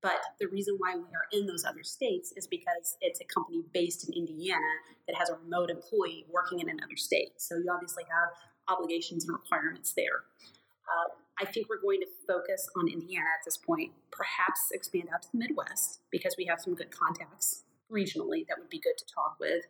But 0.00 0.20
the 0.40 0.48
reason 0.48 0.76
why 0.78 0.96
we 0.96 1.02
are 1.14 1.26
in 1.32 1.46
those 1.46 1.64
other 1.64 1.84
states 1.84 2.32
is 2.36 2.46
because 2.46 2.96
it's 3.00 3.20
a 3.20 3.24
company 3.24 3.62
based 3.72 4.08
in 4.08 4.14
Indiana 4.14 4.72
that 5.06 5.16
has 5.16 5.30
a 5.30 5.34
remote 5.34 5.70
employee 5.70 6.26
working 6.30 6.58
in 6.58 6.68
another 6.68 6.96
state. 6.96 7.40
So 7.40 7.56
you 7.56 7.66
obviously 7.72 8.04
have 8.04 8.30
obligations 8.68 9.24
and 9.24 9.32
requirements 9.32 9.92
there. 9.92 10.26
Uh, 10.88 11.14
I 11.40 11.44
think 11.44 11.68
we're 11.68 11.80
going 11.80 12.00
to 12.00 12.06
focus 12.26 12.68
on 12.76 12.88
Indiana 12.88 13.26
at 13.38 13.44
this 13.44 13.56
point, 13.56 13.92
perhaps 14.10 14.70
expand 14.72 15.08
out 15.14 15.22
to 15.22 15.28
the 15.32 15.38
Midwest 15.38 16.00
because 16.10 16.34
we 16.36 16.46
have 16.46 16.60
some 16.60 16.74
good 16.74 16.90
contacts 16.90 17.62
regionally 17.92 18.48
that 18.48 18.58
would 18.58 18.70
be 18.70 18.80
good 18.80 18.96
to 18.98 19.06
talk 19.06 19.36
with. 19.38 19.64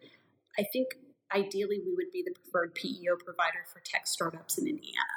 I 0.59 0.64
think 0.73 0.95
ideally 1.35 1.81
we 1.85 1.93
would 1.97 2.12
be 2.12 2.23
the 2.23 2.33
preferred 2.33 2.75
PEO 2.75 3.17
provider 3.19 3.67
for 3.73 3.81
tech 3.85 4.07
startups 4.07 4.59
in 4.59 4.69
Indiana. 4.69 5.17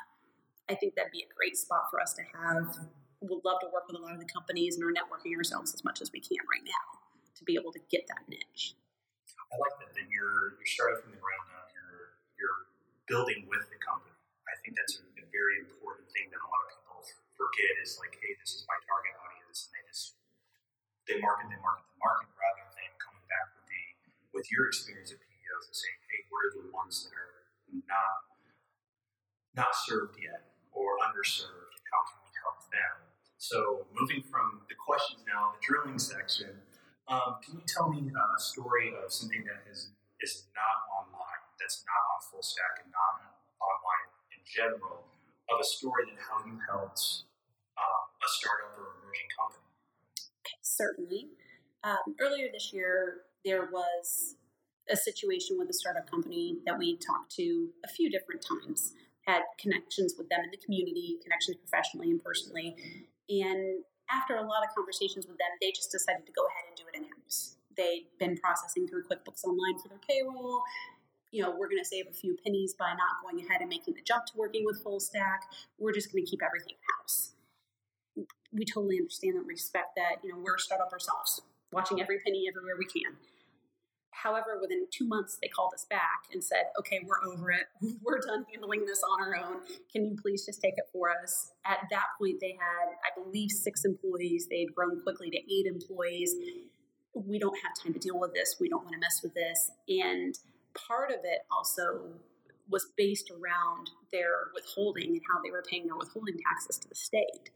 I 0.69 0.74
think 0.75 0.95
that'd 0.95 1.13
be 1.13 1.21
a 1.21 1.31
great 1.38 1.55
spot 1.57 1.91
for 1.91 2.01
us 2.01 2.13
to 2.17 2.24
have. 2.33 2.74
We'd 3.21 3.45
love 3.45 3.62
to 3.62 3.69
work 3.69 3.85
with 3.88 3.97
a 3.97 4.03
lot 4.03 4.13
of 4.17 4.19
the 4.19 4.29
companies 4.29 4.75
and 4.75 4.83
are 4.83 4.93
networking 4.93 5.38
ourselves 5.38 5.74
as 5.74 5.83
much 5.85 6.01
as 6.01 6.12
we 6.12 6.19
can 6.19 6.41
right 6.50 6.65
now. 6.65 6.85
to 7.38 7.43
be 7.43 7.59
able 7.59 7.71
to 7.75 7.83
get 7.91 8.07
that 8.07 8.25
niche. 8.31 8.74
I 9.51 9.55
like 9.59 9.75
that 9.83 9.91
that 9.93 10.07
you're 10.09 10.57
you're 10.57 10.71
starting 10.71 11.03
from 11.03 11.12
the 11.13 11.21
ground 11.21 11.47
up. 11.53 11.69
You're 11.75 12.17
you're 12.39 12.59
building 13.05 13.45
with 13.45 13.67
the 13.69 13.79
company. 13.79 14.15
I 14.47 14.55
think 14.63 14.79
that's 14.79 15.00
a, 15.00 15.03
a 15.21 15.25
very 15.29 15.62
important 15.62 16.07
thing 16.12 16.31
that 16.31 16.39
a 16.41 16.47
lot 16.50 16.62
of 16.65 16.69
people 16.79 17.03
forget 17.35 17.74
is 17.83 18.00
like, 18.00 18.15
hey, 18.17 18.33
this 18.39 18.55
is 18.55 18.63
my 18.65 18.79
target 18.88 19.13
audience, 19.19 19.69
and 19.69 19.71
they 19.75 19.83
just 19.85 20.15
they 21.05 21.19
market, 21.21 21.51
they 21.53 21.62
market, 21.62 21.85
they 21.91 22.00
market, 22.01 22.29
rather 22.39 22.65
with 24.36 24.51
your 24.51 24.68
experience 24.68 25.15
at 25.15 25.18
PEOs 25.24 25.72
and 25.72 25.75
saying, 25.80 26.00
hey, 26.12 26.20
what 26.27 26.44
are 26.44 26.54
the 26.60 26.68
ones 26.75 27.08
that 27.08 27.15
are 27.15 27.48
not 27.88 28.15
not 29.56 29.72
served 29.88 30.20
yet 30.20 30.51
or 30.75 31.00
underserved? 31.00 31.80
How 31.88 32.04
can 32.04 32.20
we 32.27 32.32
help 32.44 32.60
them? 32.68 32.96
So 33.39 33.88
moving 33.96 34.20
from 34.20 34.68
the 34.68 34.75
questions 34.75 35.24
now, 35.24 35.56
the 35.56 35.63
drilling 35.63 35.96
section. 35.96 36.60
Um, 37.08 37.39
can 37.39 37.56
you 37.56 37.65
tell 37.65 37.88
me 37.88 38.04
a 38.12 38.25
story 38.42 38.92
of 39.00 39.08
something 39.15 39.48
that 39.48 39.63
is 39.72 39.96
is 40.20 40.51
not 40.51 40.77
online, 40.92 41.44
that's 41.56 41.86
not 41.88 42.01
on 42.12 42.20
full 42.27 42.44
stack 42.44 42.84
and 42.84 42.92
not 42.92 43.32
online 43.63 44.08
in 44.36 44.42
general, 44.44 45.08
of 45.48 45.56
a 45.62 45.68
story 45.68 46.12
that 46.12 46.20
how 46.20 46.44
you 46.44 46.60
helped 46.68 47.24
um, 47.80 48.04
a 48.20 48.27
startup 48.27 48.75
or 48.75 49.00
emerging 49.00 49.30
company? 49.32 49.70
Okay, 50.44 50.60
certainly. 50.63 51.32
Um, 51.86 52.18
earlier 52.20 52.50
this 52.51 52.74
year, 52.74 53.30
there 53.45 53.69
was 53.71 54.35
a 54.89 54.97
situation 54.97 55.57
with 55.57 55.69
a 55.69 55.73
startup 55.73 56.09
company 56.09 56.57
that 56.65 56.77
we 56.77 56.97
talked 56.97 57.35
to 57.35 57.69
a 57.83 57.87
few 57.87 58.09
different 58.09 58.43
times, 58.43 58.93
had 59.25 59.41
connections 59.59 60.15
with 60.17 60.29
them 60.29 60.41
in 60.43 60.51
the 60.51 60.57
community, 60.57 61.17
connections 61.23 61.57
professionally 61.57 62.11
and 62.11 62.23
personally. 62.23 62.75
And 63.29 63.83
after 64.11 64.35
a 64.35 64.45
lot 64.45 64.63
of 64.63 64.69
conversations 64.75 65.25
with 65.25 65.37
them, 65.37 65.49
they 65.61 65.71
just 65.71 65.91
decided 65.91 66.25
to 66.25 66.31
go 66.33 66.45
ahead 66.45 66.65
and 66.69 66.77
do 66.77 66.83
it 66.93 66.97
in 66.97 67.05
house. 67.23 67.57
They'd 67.75 68.07
been 68.19 68.37
processing 68.37 68.87
through 68.87 69.03
QuickBooks 69.03 69.43
Online 69.43 69.79
for 69.79 69.89
their 69.89 70.01
payroll. 70.07 70.61
You 71.31 71.43
know, 71.43 71.51
we're 71.51 71.67
going 71.67 71.81
to 71.81 71.89
save 71.89 72.05
a 72.09 72.13
few 72.13 72.37
pennies 72.45 72.75
by 72.77 72.93
not 72.93 73.19
going 73.23 73.43
ahead 73.43 73.61
and 73.61 73.69
making 73.69 73.95
the 73.95 74.01
jump 74.05 74.25
to 74.27 74.33
working 74.37 74.63
with 74.63 74.81
full 74.83 74.99
stack. 74.99 75.41
We're 75.79 75.91
just 75.91 76.11
going 76.13 76.23
to 76.23 76.29
keep 76.29 76.41
everything 76.45 76.77
in 76.77 76.83
house. 77.01 77.33
We 78.53 78.63
totally 78.63 78.99
understand 78.99 79.35
and 79.35 79.47
respect 79.47 79.97
that. 79.97 80.23
You 80.23 80.31
know, 80.31 80.39
we're 80.39 80.55
a 80.55 80.59
startup 80.59 80.93
ourselves, 80.93 81.41
watching 81.73 81.99
every 81.99 82.19
penny 82.23 82.45
everywhere 82.47 82.75
we 82.77 82.85
can. 82.85 83.17
However, 84.24 84.57
within 84.62 84.88
two 84.91 85.07
months, 85.07 85.38
they 85.41 85.50
called 85.50 85.74
us 85.74 85.86
back 85.89 86.24
and 86.31 86.43
said, 86.43 86.72
okay, 86.79 87.00
we're 87.05 87.22
over 87.31 87.51
it. 87.51 87.65
We're 88.01 88.19
done 88.19 88.45
handling 88.51 88.86
this 88.86 89.01
on 89.03 89.22
our 89.22 89.36
own. 89.36 89.57
Can 89.91 90.05
you 90.05 90.15
please 90.22 90.45
just 90.45 90.62
take 90.62 90.75
it 90.77 90.86
for 90.93 91.10
us? 91.10 91.51
At 91.65 91.79
that 91.91 92.05
point, 92.19 92.38
they 92.39 92.57
had, 92.60 92.95
I 93.03 93.22
believe, 93.22 93.51
six 93.51 93.84
employees. 93.84 94.48
They 94.50 94.62
had 94.62 94.74
grown 94.74 95.01
quickly 95.01 95.29
to 95.31 95.38
eight 95.38 95.65
employees. 95.65 96.34
We 97.13 97.39
don't 97.39 97.57
have 97.63 97.74
time 97.84 97.93
to 97.93 98.00
deal 98.00 98.19
with 98.19 98.34
this. 98.34 98.55
We 98.60 98.69
don't 98.69 98.84
want 98.84 98.93
to 98.93 99.00
mess 99.00 99.22
with 99.22 99.34
this. 99.34 99.72
And 99.88 100.38
part 100.88 101.12
of 101.12 101.19
it 101.24 101.39
also 101.51 102.13
was 102.69 102.88
based 102.98 103.31
around 103.31 103.91
their 104.12 104.50
withholding 104.53 105.10
and 105.10 105.22
how 105.31 105.41
they 105.43 105.51
were 105.51 105.63
paying 105.69 105.86
their 105.88 105.95
withholding 105.98 106.38
taxes 106.50 106.79
to 106.79 106.89
the 106.89 106.95
state 106.95 107.51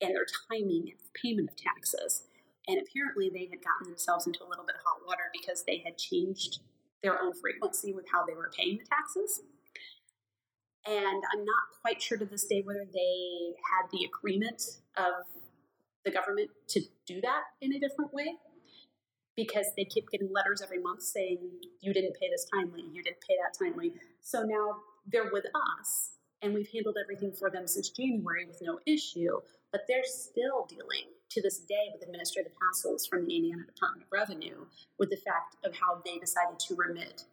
and 0.00 0.14
their 0.14 0.26
timing 0.50 0.92
of 0.94 1.14
payment 1.14 1.50
of 1.50 1.56
taxes. 1.56 2.24
And 2.68 2.80
apparently, 2.80 3.30
they 3.30 3.46
had 3.50 3.62
gotten 3.62 3.88
themselves 3.88 4.26
into 4.26 4.42
a 4.42 4.48
little 4.48 4.64
bit 4.64 4.74
of 4.74 4.82
hot 4.84 5.06
water 5.06 5.30
because 5.32 5.64
they 5.64 5.82
had 5.84 5.96
changed 5.96 6.60
their 7.02 7.22
own 7.22 7.32
frequency 7.32 7.92
with 7.92 8.06
how 8.10 8.26
they 8.26 8.34
were 8.34 8.50
paying 8.56 8.78
the 8.78 8.84
taxes. 8.84 9.42
And 10.86 11.22
I'm 11.32 11.44
not 11.44 11.64
quite 11.82 12.00
sure 12.00 12.18
to 12.18 12.24
this 12.24 12.46
day 12.46 12.62
whether 12.64 12.86
they 12.92 13.54
had 13.74 13.90
the 13.90 14.04
agreement 14.04 14.62
of 14.96 15.26
the 16.04 16.10
government 16.12 16.50
to 16.68 16.80
do 17.06 17.20
that 17.20 17.42
in 17.60 17.74
a 17.74 17.80
different 17.80 18.14
way 18.14 18.36
because 19.36 19.66
they 19.76 19.84
keep 19.84 20.08
getting 20.10 20.32
letters 20.32 20.62
every 20.62 20.80
month 20.80 21.02
saying, 21.02 21.38
you 21.80 21.92
didn't 21.92 22.14
pay 22.20 22.28
this 22.30 22.46
timely, 22.52 22.82
you 22.92 23.02
didn't 23.02 23.20
pay 23.28 23.34
that 23.42 23.58
timely. 23.58 23.92
So 24.22 24.42
now 24.42 24.76
they're 25.06 25.30
with 25.32 25.44
us 25.46 26.12
and 26.40 26.54
we've 26.54 26.68
handled 26.72 26.96
everything 27.02 27.32
for 27.32 27.50
them 27.50 27.66
since 27.66 27.90
January 27.90 28.46
with 28.46 28.58
no 28.62 28.78
issue, 28.86 29.40
but 29.72 29.82
they're 29.88 30.04
still 30.04 30.66
dealing 30.68 31.10
to 31.30 31.42
this 31.42 31.58
day 31.58 31.90
with 31.92 32.02
administrative 32.02 32.52
hassles 32.54 33.08
from 33.08 33.26
the 33.26 33.36
Indiana 33.36 33.64
Department 33.66 34.04
of 34.06 34.12
Revenue 34.12 34.66
with 34.98 35.10
the 35.10 35.16
fact 35.16 35.56
of 35.64 35.74
how 35.74 36.00
they 36.04 36.18
decided 36.18 36.58
to 36.60 36.74
remit 36.74 37.24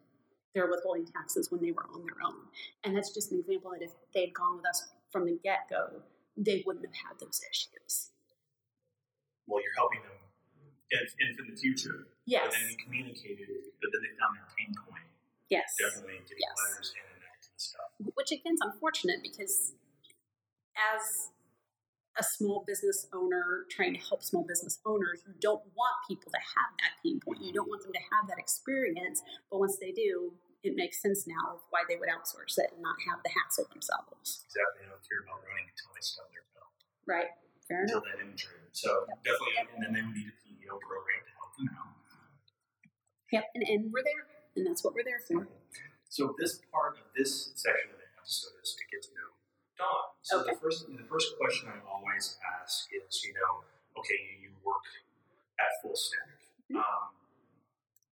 their 0.56 0.70
withholding 0.70 1.06
taxes 1.06 1.52
when 1.52 1.62
they 1.62 1.72
were 1.72 1.86
on 1.94 2.02
their 2.06 2.18
own. 2.26 2.46
And 2.84 2.96
that's 2.96 3.14
just 3.14 3.32
an 3.32 3.40
example 3.40 3.72
that 3.72 3.82
if 3.82 3.92
they'd 4.14 4.34
gone 4.34 4.58
with 4.58 4.66
us 4.68 4.88
from 5.12 5.26
the 5.26 5.38
get 5.44 5.70
go, 5.70 6.02
they 6.38 6.64
wouldn't 6.66 6.86
have 6.86 6.94
had 6.96 7.16
those 7.20 7.42
issues. 7.50 8.10
Well, 9.48 9.62
you're 9.62 9.76
helping 9.78 10.02
them 10.02 10.18
in, 10.94 11.30
in 11.38 11.46
the 11.54 11.58
future. 11.58 12.08
Yes. 12.26 12.46
But 12.46 12.54
then 12.54 12.70
you 12.70 12.78
communicated, 12.86 13.50
but 13.82 13.90
then 13.94 14.02
they 14.06 14.14
found 14.18 14.38
that 14.40 14.50
pain 14.58 14.72
point. 14.88 15.10
Yes. 15.50 15.68
Definitely 15.78 16.22
getting 16.26 16.42
Yes. 16.42 16.58
letters 16.58 16.90
in 16.98 17.06
and 17.14 17.22
that 17.22 17.38
kind 17.42 17.54
of 17.54 17.62
stuff. 17.62 17.90
Which 18.18 18.32
again 18.32 18.54
is 18.58 18.64
unfortunate 18.64 19.22
because 19.22 19.74
as 20.78 21.34
a 22.18 22.24
small 22.24 22.64
business 22.68 23.08
owner 23.14 23.66
trying 23.70 23.94
to 23.94 24.02
help 24.02 24.22
small 24.24 24.46
business 24.46 24.80
owners, 24.86 25.24
you 25.26 25.34
don't 25.42 25.64
want 25.74 25.96
people 26.08 26.32
to 26.32 26.38
have 26.38 26.70
that 26.80 26.94
pain 27.02 27.20
point. 27.20 27.42
You 27.42 27.54
don't 27.54 27.68
want 27.70 27.82
them 27.82 27.94
to 27.94 28.04
have 28.14 28.30
that 28.30 28.38
experience. 28.38 29.22
But 29.50 29.60
once 29.60 29.78
they 29.82 29.92
do, 29.92 30.34
it 30.64 30.78
makes 30.78 31.02
sense 31.02 31.26
now 31.28 31.58
of 31.58 31.60
why 31.74 31.84
they 31.90 31.98
would 31.98 32.08
outsource 32.08 32.56
it 32.62 32.72
and 32.72 32.80
not 32.86 32.96
have 33.10 33.20
the 33.26 33.34
hassle 33.34 33.66
themselves. 33.74 34.46
Exactly. 34.48 34.86
They 34.86 34.90
don't 34.94 35.04
care 35.04 35.26
about 35.26 35.42
running 35.44 35.68
until 35.68 35.92
they 35.92 36.04
stub 36.06 36.30
their 36.32 36.46
toe. 36.54 36.70
Right. 37.04 37.30
Fair 37.68 37.84
Until 37.84 38.04
enough. 38.04 38.16
that 38.16 38.20
injury. 38.24 38.60
So 38.76 39.08
definitely, 39.24 39.76
and 39.76 39.80
then 39.84 39.92
they 39.96 40.04
would 40.04 40.16
need 40.16 40.28
a 40.30 40.36
PEO 40.40 40.80
program 40.84 41.22
to 41.24 41.34
help 41.40 41.52
them 41.58 41.70
out. 41.76 41.96
Yep. 43.32 43.46
And, 43.58 43.64
and 43.66 43.82
we're 43.90 44.06
there. 44.06 44.30
And 44.56 44.68
that's 44.70 44.84
what 44.86 44.94
we're 44.94 45.08
there 45.08 45.24
for. 45.26 45.50
So 46.14 46.38
this 46.38 46.62
part 46.70 47.02
of 47.02 47.10
this 47.18 47.58
section 47.58 47.90
of 47.90 47.98
the 47.98 48.06
episode 48.22 48.54
is 48.62 48.78
to 48.78 48.84
get 48.94 49.02
to 49.02 49.12
know 49.18 49.33
So 50.22 50.44
the 50.44 50.56
first 50.56 50.88
the 50.88 51.04
first 51.04 51.36
question 51.38 51.68
I 51.70 51.80
always 51.84 52.38
ask 52.62 52.88
is, 52.96 53.24
you 53.26 53.34
know, 53.34 53.64
okay, 54.00 54.16
you, 54.24 54.48
you 54.48 54.52
work 54.64 54.86
at 55.60 55.70
full 55.82 55.96
stack. 55.96 56.40
Mhm. 56.72 56.80
Um, 56.80 57.12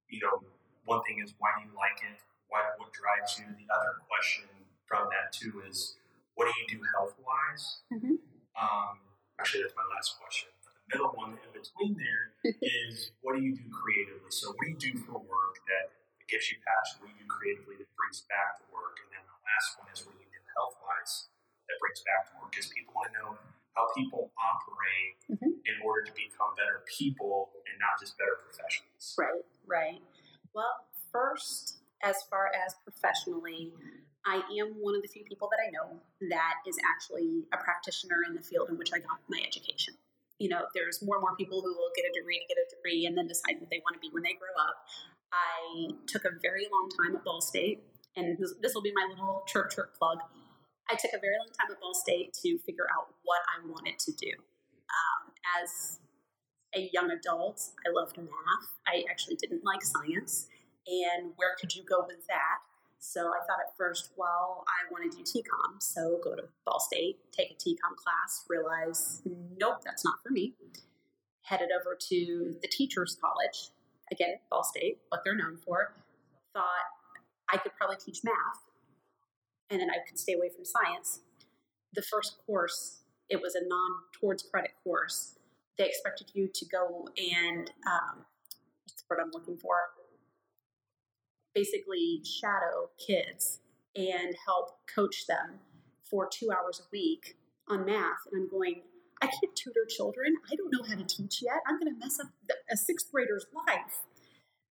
you 0.09 0.19
know, 0.19 0.43
one 0.85 1.01
thing 1.07 1.19
is 1.23 1.33
why 1.39 1.55
do 1.57 1.69
you 1.69 1.73
like 1.75 2.03
it? 2.03 2.19
Why 2.49 2.67
what 2.77 2.91
drives 2.91 3.39
you? 3.39 3.47
The 3.47 3.67
other 3.71 4.03
question 4.11 4.47
from 4.85 5.07
that 5.15 5.31
too 5.31 5.63
is 5.67 5.95
what 6.35 6.51
do 6.51 6.53
you 6.59 6.67
do 6.77 6.79
health 6.95 7.15
wise? 7.23 7.81
Mhm. 7.91 8.19
Um, 8.59 8.99
actually, 9.39 9.63
that's 9.63 9.75
my 9.75 9.87
last 9.95 10.19
question. 10.19 10.49
But 10.63 10.73
the 10.75 10.83
middle 10.91 11.11
one 11.15 11.39
in 11.39 11.51
between 11.55 11.95
there 11.95 12.35
is 12.61 13.11
what 13.21 13.35
do 13.35 13.41
you 13.41 13.55
do 13.55 13.65
creatively? 13.71 14.31
So, 14.31 14.51
what 14.51 14.67
do 14.67 14.69
you 14.71 14.77
do 14.77 14.99
for 14.99 15.15
work 15.19 15.55
that 15.71 15.95
gives 16.27 16.51
you 16.51 16.59
passion? 16.59 16.99
What 17.01 17.07
do 17.07 17.15
you 17.15 17.23
do 17.23 17.29
creatively 17.31 17.75
that 17.79 17.87
brings 17.95 18.21
back 18.27 18.59
to 18.59 18.65
work? 18.75 18.99
And 18.99 19.09
then 19.15 19.23
the 19.23 19.39
last 19.47 19.79
one 19.79 19.87
is 19.95 20.03
what 20.03 20.19
do 20.19 20.21
you 20.23 20.31
do 20.31 20.43
health 20.59 20.75
wise 20.83 21.31
that 21.71 21.79
brings 21.79 22.03
back 22.03 22.27
to 22.27 22.31
work? 22.43 22.51
Because 22.51 22.67
people 22.75 22.91
want 22.93 23.11
to 23.11 23.15
know 23.19 23.29
how 23.75 23.87
people 23.95 24.31
operate 24.35 25.15
Mhm. 25.31 25.63
in 25.63 25.75
order 25.81 26.03
to 26.03 26.11
become 26.11 26.51
better 26.59 26.83
people 26.91 27.55
and 27.65 27.79
not 27.79 27.95
just 27.99 28.17
better 28.19 28.35
professionals. 28.43 29.15
Right, 29.17 29.45
right. 29.65 30.01
Well, 30.53 30.85
first, 31.11 31.79
as 32.03 32.21
far 32.23 32.51
as 32.51 32.75
professionally, 32.83 33.73
I 34.25 34.43
am 34.59 34.75
one 34.81 34.95
of 34.95 35.01
the 35.01 35.07
few 35.07 35.23
people 35.23 35.47
that 35.49 35.59
I 35.65 35.71
know 35.71 36.01
that 36.29 36.55
is 36.67 36.77
actually 36.93 37.47
a 37.53 37.57
practitioner 37.57 38.23
in 38.27 38.35
the 38.35 38.41
field 38.43 38.69
in 38.69 38.77
which 38.77 38.91
I 38.93 38.99
got 38.99 39.19
my 39.29 39.39
education. 39.41 39.95
You 40.37 40.49
know, 40.49 40.67
there's 40.73 41.01
more 41.01 41.15
and 41.15 41.21
more 41.21 41.35
people 41.35 41.61
who 41.61 41.73
will 41.73 41.91
get 41.95 42.05
a 42.05 42.13
degree 42.13 42.39
to 42.39 42.45
get 42.47 42.57
a 42.57 42.67
degree 42.75 43.05
and 43.05 43.17
then 43.17 43.27
decide 43.27 43.59
what 43.61 43.69
they 43.69 43.79
want 43.79 43.95
to 43.95 43.99
be 43.99 44.09
when 44.11 44.23
they 44.23 44.33
grow 44.33 44.53
up. 44.59 44.85
I 45.31 45.93
took 46.07 46.25
a 46.25 46.31
very 46.41 46.67
long 46.71 46.89
time 46.89 47.15
at 47.15 47.23
Ball 47.23 47.41
State, 47.41 47.83
and 48.17 48.37
this, 48.37 48.53
this 48.61 48.73
will 48.75 48.81
be 48.81 48.91
my 48.93 49.07
little 49.09 49.43
chirp 49.47 49.71
chirp 49.71 49.95
plug. 49.97 50.19
I 50.91 50.95
took 50.95 51.12
a 51.15 51.19
very 51.19 51.36
long 51.39 51.48
time 51.55 51.71
at 51.71 51.79
Ball 51.79 51.93
State 51.93 52.33
to 52.43 52.57
figure 52.60 52.86
out 52.93 53.07
what 53.24 53.39
I 53.48 53.65
wanted 53.65 53.98
to 54.00 54.12
do. 54.12 54.31
Um, 54.91 55.31
as 55.63 56.00
a 56.75 56.89
young 56.91 57.10
adult, 57.12 57.63
I 57.88 57.91
loved 57.95 58.17
math. 58.17 58.67
I 58.86 59.05
actually 59.10 59.38
didn't 59.38 59.63
like 59.63 59.81
science. 59.81 60.48
And 60.86 61.31
where 61.38 61.55
could 61.60 61.74
you 61.74 61.83
go 61.86 62.03
with 62.05 62.27
that? 62.27 62.60
So 63.00 63.21
I 63.29 63.39
thought 63.48 63.60
at 63.65 63.75
first, 63.77 64.12
well, 64.17 64.65
I 64.67 64.91
want 64.91 65.10
to 65.10 65.17
do 65.17 65.24
TCOM. 65.24 65.81
So 65.81 66.19
go 66.21 66.36
to 66.36 66.43
Ball 66.65 66.79
State, 66.81 67.19
take 67.31 67.51
a 67.51 67.55
TCOM 67.55 67.95
class, 67.95 68.45
realize, 68.50 69.21
nope, 69.57 69.77
that's 69.86 70.03
not 70.03 70.15
for 70.21 70.29
me. 70.29 70.55
Headed 71.43 71.69
over 71.79 71.98
to 72.10 72.55
the 72.62 72.67
Teachers 72.67 73.17
College, 73.19 73.71
again, 74.12 74.36
Ball 74.50 74.63
State, 74.63 75.00
what 75.10 75.21
they're 75.24 75.36
known 75.36 75.57
for. 75.57 75.93
Thought 76.53 76.65
I 77.51 77.57
could 77.57 77.71
probably 77.77 77.98
teach 78.03 78.19
math 78.24 78.70
and 79.71 79.81
then 79.81 79.89
I 79.89 79.97
could 80.07 80.19
stay 80.19 80.33
away 80.33 80.49
from 80.53 80.65
science. 80.65 81.21
The 81.93 82.03
first 82.03 82.37
course, 82.45 82.99
it 83.29 83.41
was 83.41 83.55
a 83.55 83.67
non 83.67 83.91
towards 84.19 84.43
credit 84.43 84.71
course 84.83 85.35
they 85.81 85.87
expected 85.87 86.27
you 86.33 86.47
to 86.53 86.65
go 86.65 87.07
and 87.17 87.71
um, 87.87 88.25
what's 88.85 89.01
the 89.01 89.03
word 89.09 89.19
I'm 89.21 89.31
looking 89.31 89.57
for? 89.57 89.75
Basically, 91.55 92.21
shadow 92.23 92.89
kids 92.97 93.59
and 93.95 94.35
help 94.45 94.77
coach 94.93 95.25
them 95.27 95.59
for 96.09 96.29
two 96.31 96.51
hours 96.51 96.81
a 96.81 96.87
week 96.91 97.35
on 97.67 97.85
math. 97.85 98.23
And 98.31 98.43
I'm 98.43 98.49
going, 98.49 98.83
I 99.21 99.27
can't 99.27 99.55
tutor 99.55 99.85
children. 99.89 100.35
I 100.51 100.55
don't 100.55 100.71
know 100.71 100.83
how 100.87 100.95
to 100.95 101.03
teach 101.03 101.41
yet. 101.41 101.59
I'm 101.67 101.79
going 101.79 101.93
to 101.93 101.99
mess 101.99 102.19
up 102.19 102.29
a 102.71 102.77
sixth 102.77 103.11
grader's 103.11 103.45
life. 103.67 104.05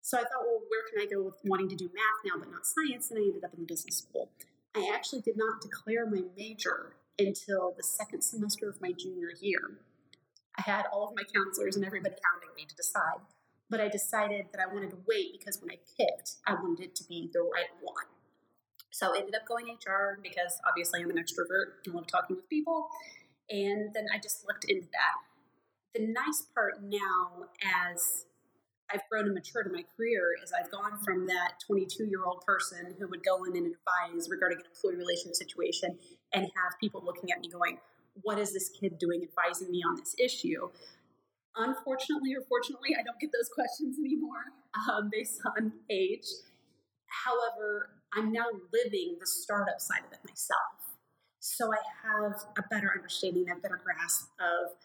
So 0.02 0.16
I 0.16 0.22
thought, 0.22 0.46
well, 0.46 0.62
where 0.68 0.84
can 0.90 1.02
I 1.02 1.12
go 1.12 1.22
with 1.22 1.36
wanting 1.44 1.68
to 1.68 1.76
do 1.76 1.90
math 1.92 2.24
now 2.24 2.38
but 2.38 2.50
not 2.50 2.62
science? 2.64 3.10
And 3.10 3.18
I 3.18 3.22
ended 3.22 3.44
up 3.44 3.52
in 3.52 3.60
the 3.60 3.66
business 3.66 3.98
school. 3.98 4.30
I 4.76 4.90
actually 4.94 5.22
did 5.22 5.36
not 5.36 5.60
declare 5.60 6.06
my 6.06 6.22
major 6.36 6.94
until 7.18 7.74
the 7.76 7.82
second 7.82 8.22
semester 8.22 8.68
of 8.68 8.80
my 8.80 8.92
junior 8.92 9.30
year. 9.40 9.80
I 10.56 10.62
had 10.62 10.86
all 10.92 11.08
of 11.08 11.16
my 11.16 11.24
counselors 11.34 11.76
and 11.76 11.84
everybody 11.84 12.14
hounding 12.22 12.54
me 12.56 12.66
to 12.68 12.74
decide, 12.74 13.20
but 13.68 13.80
I 13.80 13.88
decided 13.88 14.46
that 14.52 14.60
I 14.60 14.72
wanted 14.72 14.90
to 14.90 14.98
wait 15.08 15.38
because 15.38 15.60
when 15.60 15.70
I 15.70 15.78
picked, 15.98 16.36
I 16.46 16.54
wanted 16.54 16.84
it 16.84 16.94
to 16.96 17.04
be 17.04 17.30
the 17.32 17.40
right 17.40 17.70
one. 17.82 18.06
So 18.90 19.14
I 19.14 19.18
ended 19.18 19.34
up 19.34 19.46
going 19.46 19.66
HR 19.66 20.18
because 20.22 20.60
obviously 20.68 21.02
I'm 21.02 21.10
an 21.10 21.16
extrovert 21.16 21.82
and 21.86 21.94
love 21.94 22.06
talking 22.06 22.36
with 22.36 22.48
people. 22.48 22.88
And 23.48 23.92
then 23.94 24.06
I 24.14 24.18
just 24.18 24.44
looked 24.46 24.64
into 24.68 24.88
that. 24.92 25.18
The 25.94 26.06
nice 26.06 26.46
part 26.54 26.82
now, 26.82 27.48
as 27.62 28.26
I've 28.92 29.06
grown 29.10 29.26
and 29.26 29.34
matured 29.34 29.66
in 29.66 29.72
my 29.72 29.84
career 29.96 30.34
is 30.42 30.52
I've 30.52 30.70
gone 30.70 30.98
from 31.04 31.26
that 31.26 31.62
22 31.66 32.04
year 32.04 32.24
old 32.24 32.42
person 32.46 32.94
who 32.98 33.08
would 33.08 33.22
go 33.24 33.44
in 33.44 33.56
and 33.56 33.66
advise 33.66 34.28
regarding 34.28 34.58
an 34.58 34.64
employee 34.66 34.96
relation 34.96 35.34
situation 35.34 35.96
and 36.32 36.42
have 36.42 36.78
people 36.80 37.02
looking 37.04 37.30
at 37.30 37.40
me 37.40 37.48
going, 37.48 37.78
What 38.22 38.38
is 38.38 38.52
this 38.52 38.70
kid 38.70 38.98
doing 38.98 39.22
advising 39.22 39.70
me 39.70 39.82
on 39.88 39.96
this 39.96 40.14
issue? 40.18 40.70
Unfortunately 41.56 42.34
or 42.34 42.42
fortunately, 42.48 42.94
I 42.98 43.02
don't 43.02 43.18
get 43.20 43.30
those 43.32 43.50
questions 43.54 43.98
anymore 43.98 44.54
um, 44.90 45.10
based 45.12 45.40
on 45.56 45.72
age. 45.90 46.26
However, 47.06 47.90
I'm 48.14 48.32
now 48.32 48.46
living 48.72 49.16
the 49.18 49.26
startup 49.26 49.80
side 49.80 50.02
of 50.06 50.12
it 50.12 50.20
myself. 50.26 50.98
So 51.40 51.72
I 51.72 51.80
have 52.04 52.34
a 52.58 52.62
better 52.70 52.92
understanding, 52.94 53.46
a 53.50 53.58
better 53.58 53.80
grasp 53.82 54.28
of 54.38 54.76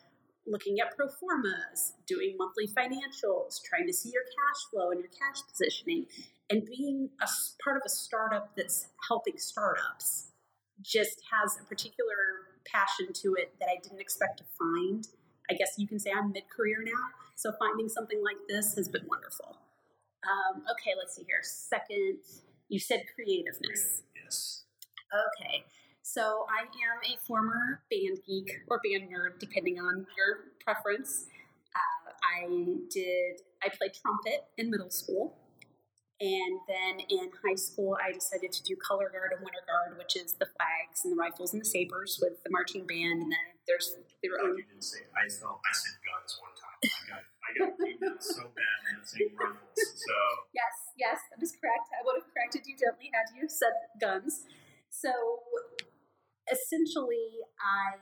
looking 0.48 0.80
at 0.80 0.96
pro 0.96 1.08
formas, 1.08 1.94
doing 2.08 2.36
monthly 2.38 2.68
financials, 2.68 3.62
trying 3.64 3.88
to 3.88 3.94
see 3.94 4.12
your 4.12 4.24
cash 4.24 4.70
flow 4.72 4.92
and 4.92 5.00
your 5.00 5.10
cash 5.10 5.42
positioning, 5.50 6.06
and 6.50 6.66
being 6.66 7.10
a 7.22 7.28
part 7.64 7.78
of 7.78 7.84
a 7.86 7.90
startup 7.90 8.56
that's 8.56 8.88
helping 9.08 9.38
startups 9.38 10.32
just 10.82 11.22
has 11.32 11.58
a 11.60 11.66
particular 11.66 12.52
passion 12.72 13.14
to 13.14 13.36
it 13.36 13.54
that 13.60 13.70
I 13.70 13.80
didn't 13.82 14.02
expect 14.02 14.40
to 14.40 14.44
find. 14.58 15.08
I 15.50 15.54
guess 15.54 15.76
you 15.78 15.88
can 15.88 16.00
say 16.00 16.12
I'm 16.16 16.32
mid 16.32 16.44
career 16.56 16.84
now, 16.84 17.10
so 17.36 17.52
finding 17.60 17.90
something 17.90 18.22
like 18.24 18.38
this 18.48 18.76
has 18.76 18.90
been 18.90 19.06
wonderful. 19.08 19.58
Um, 20.26 20.64
okay, 20.72 20.92
let's 20.98 21.16
see 21.16 21.24
here. 21.28 21.42
Second, 21.44 22.18
you 22.68 22.80
said 22.80 23.04
creativeness. 23.14 24.02
Yes. 24.24 24.64
Okay. 25.14 25.64
So 26.06 26.46
I 26.54 26.70
am 26.70 27.02
a 27.02 27.18
former 27.26 27.82
band 27.90 28.22
geek 28.30 28.62
or 28.70 28.80
band 28.86 29.10
nerd, 29.10 29.42
depending 29.42 29.82
on 29.82 30.06
your 30.14 30.54
preference. 30.62 31.26
Uh, 31.74 32.14
I 32.22 32.46
did. 32.94 33.42
I 33.66 33.74
played 33.74 33.98
trumpet 33.98 34.46
in 34.56 34.70
middle 34.70 34.94
school, 34.94 35.34
and 36.22 36.62
then 36.70 37.02
in 37.10 37.34
high 37.42 37.58
school, 37.58 37.98
I 37.98 38.14
decided 38.14 38.54
to 38.54 38.62
do 38.62 38.78
color 38.78 39.10
guard 39.10 39.34
and 39.34 39.42
winter 39.42 39.66
guard, 39.66 39.98
which 39.98 40.14
is 40.14 40.38
the 40.38 40.46
flags 40.46 41.02
and 41.02 41.12
the 41.12 41.18
rifles 41.18 41.58
and 41.58 41.60
the 41.60 41.66
sabers 41.66 42.22
with 42.22 42.38
the 42.46 42.54
marching 42.54 42.86
band. 42.86 43.26
And 43.26 43.34
then 43.34 43.58
there's 43.66 43.98
their 44.22 44.38
own. 44.46 44.62
You 44.62 44.64
didn't 44.70 44.86
say 44.86 45.10
I 45.10 45.26
felt 45.26 45.58
I 45.58 45.74
said 45.74 45.98
guns 46.06 46.38
one 46.38 46.54
time. 46.54 46.80
I 46.86 47.50
got 47.58 47.74
I 47.82 47.92
got 47.98 48.22
so 48.22 48.46
bad 48.54 48.78
at 48.94 49.10
saying 49.10 49.34
rifles. 49.42 49.74
So 49.74 50.14
yes, 50.54 50.94
yes, 51.02 51.18
that 51.34 51.42
is 51.42 51.58
correct. 51.58 51.90
I 51.98 52.06
would 52.06 52.22
have 52.22 52.30
corrected 52.30 52.70
you 52.70 52.78
gently 52.78 53.10
had 53.10 53.26
you 53.34 53.50
said 53.50 53.74
guns. 53.98 54.46
So 54.94 55.10
essentially, 56.52 57.42
I, 57.60 57.98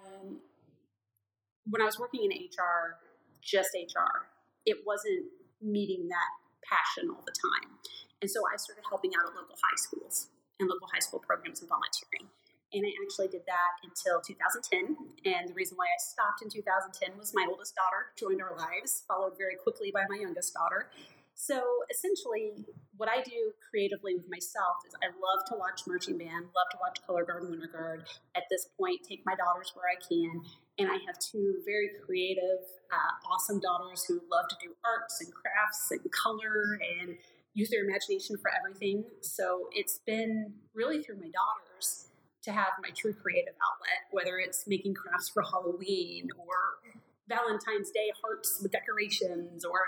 when 1.69 1.81
I 1.81 1.85
was 1.85 1.99
working 1.99 2.23
in 2.23 2.31
HR, 2.31 2.99
just 3.41 3.69
HR, 3.73 4.27
it 4.65 4.77
wasn't 4.85 5.27
meeting 5.61 6.07
that 6.07 6.31
passion 6.63 7.09
all 7.09 7.23
the 7.25 7.35
time. 7.35 7.79
And 8.21 8.31
so 8.31 8.39
I 8.47 8.55
started 8.55 8.83
helping 8.87 9.11
out 9.19 9.27
at 9.27 9.35
local 9.35 9.55
high 9.55 9.79
schools 9.79 10.31
and 10.59 10.69
local 10.69 10.87
high 10.91 11.03
school 11.03 11.19
programs 11.19 11.59
and 11.59 11.67
volunteering. 11.67 12.31
And 12.73 12.81
I 12.81 12.91
actually 13.05 13.29
did 13.29 13.45
that 13.45 13.73
until 13.85 14.17
2010. 14.23 14.97
And 15.29 15.43
the 15.49 15.53
reason 15.53 15.77
why 15.77 15.85
I 15.85 15.99
stopped 16.01 16.41
in 16.41 16.49
2010 16.49 17.19
was 17.19 17.35
my 17.35 17.45
oldest 17.45 17.77
daughter 17.77 18.09
joined 18.17 18.41
our 18.41 18.57
lives, 18.57 19.05
followed 19.05 19.37
very 19.37 19.55
quickly 19.55 19.91
by 19.93 20.09
my 20.09 20.17
youngest 20.17 20.57
daughter. 20.57 20.89
So 21.35 21.61
essentially, 21.91 22.65
what 22.95 23.09
I 23.09 23.21
do 23.23 23.51
creatively 23.69 24.15
with 24.15 24.29
myself 24.29 24.85
is 24.87 24.93
I 25.01 25.07
love 25.07 25.45
to 25.49 25.55
watch 25.55 25.81
marching 25.87 26.17
band, 26.17 26.45
love 26.55 26.69
to 26.71 26.77
watch 26.79 26.99
color 27.05 27.25
guard 27.25 27.49
winter 27.49 27.67
guard. 27.67 28.05
At 28.35 28.43
this 28.49 28.69
point, 28.79 29.01
take 29.07 29.23
my 29.25 29.35
daughters 29.35 29.73
where 29.73 29.85
I 29.89 29.97
can, 29.97 30.41
and 30.77 30.89
I 30.89 31.03
have 31.05 31.17
two 31.19 31.61
very 31.65 31.89
creative, 32.05 32.61
uh, 32.91 33.13
awesome 33.33 33.59
daughters 33.59 34.05
who 34.07 34.21
love 34.31 34.47
to 34.49 34.55
do 34.61 34.73
arts 34.85 35.21
and 35.21 35.33
crafts 35.33 35.89
and 35.91 36.01
color 36.11 36.79
and 37.01 37.17
use 37.53 37.69
their 37.69 37.83
imagination 37.83 38.37
for 38.37 38.51
everything. 38.53 39.03
So 39.21 39.69
it's 39.71 39.99
been 40.05 40.53
really 40.73 41.01
through 41.01 41.17
my 41.17 41.29
daughters 41.29 42.07
to 42.43 42.51
have 42.51 42.73
my 42.81 42.89
true 42.95 43.13
creative 43.13 43.53
outlet, 43.61 44.09
whether 44.11 44.37
it's 44.37 44.65
making 44.67 44.93
crafts 44.93 45.29
for 45.29 45.43
Halloween 45.43 46.29
or 46.37 47.01
Valentine's 47.29 47.89
Day 47.91 48.11
hearts 48.21 48.59
with 48.61 48.71
decorations 48.71 49.63
or 49.63 49.79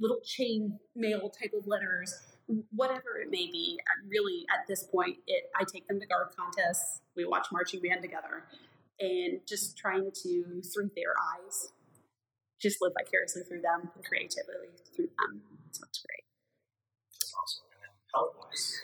little 0.00 0.20
chain 0.24 0.78
mail 0.96 1.30
type 1.30 1.52
of 1.56 1.66
letters, 1.66 2.14
whatever 2.70 3.18
it 3.22 3.30
may 3.30 3.46
be. 3.50 3.78
Really, 4.08 4.44
at 4.52 4.66
this 4.68 4.84
point, 4.84 5.18
it 5.26 5.44
I 5.56 5.64
take 5.64 5.86
them 5.88 6.00
to 6.00 6.06
guard 6.06 6.28
contests. 6.36 7.00
We 7.16 7.24
watch 7.24 7.48
marching 7.52 7.80
band 7.80 8.02
together, 8.02 8.44
and 9.00 9.40
just 9.48 9.76
trying 9.78 10.10
to 10.22 10.62
through 10.72 10.90
their 10.96 11.14
eyes, 11.18 11.72
just 12.60 12.78
live 12.80 12.92
vicariously 12.98 13.42
through 13.48 13.62
them 13.62 13.90
and 13.94 14.04
creatively 14.04 14.70
through 14.94 15.06
them. 15.06 15.42
So 15.72 15.84
it's 15.88 16.04
great. 16.04 16.24
That's 17.12 17.34
awesome. 17.34 17.64
Health 18.14 18.34
wise. 18.38 18.80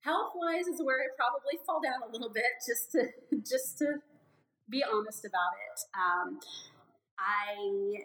health 0.00 0.32
wise 0.34 0.66
is 0.66 0.80
where 0.82 0.98
I 1.00 1.08
probably 1.16 1.58
fall 1.66 1.80
down 1.80 2.02
a 2.08 2.12
little 2.12 2.30
bit, 2.32 2.58
just 2.66 2.92
to 2.92 3.08
just 3.48 3.78
to 3.78 4.00
be 4.70 4.84
honest 4.84 5.24
about 5.24 5.52
it. 5.54 5.78
Um, 5.94 6.40
I 7.18 8.04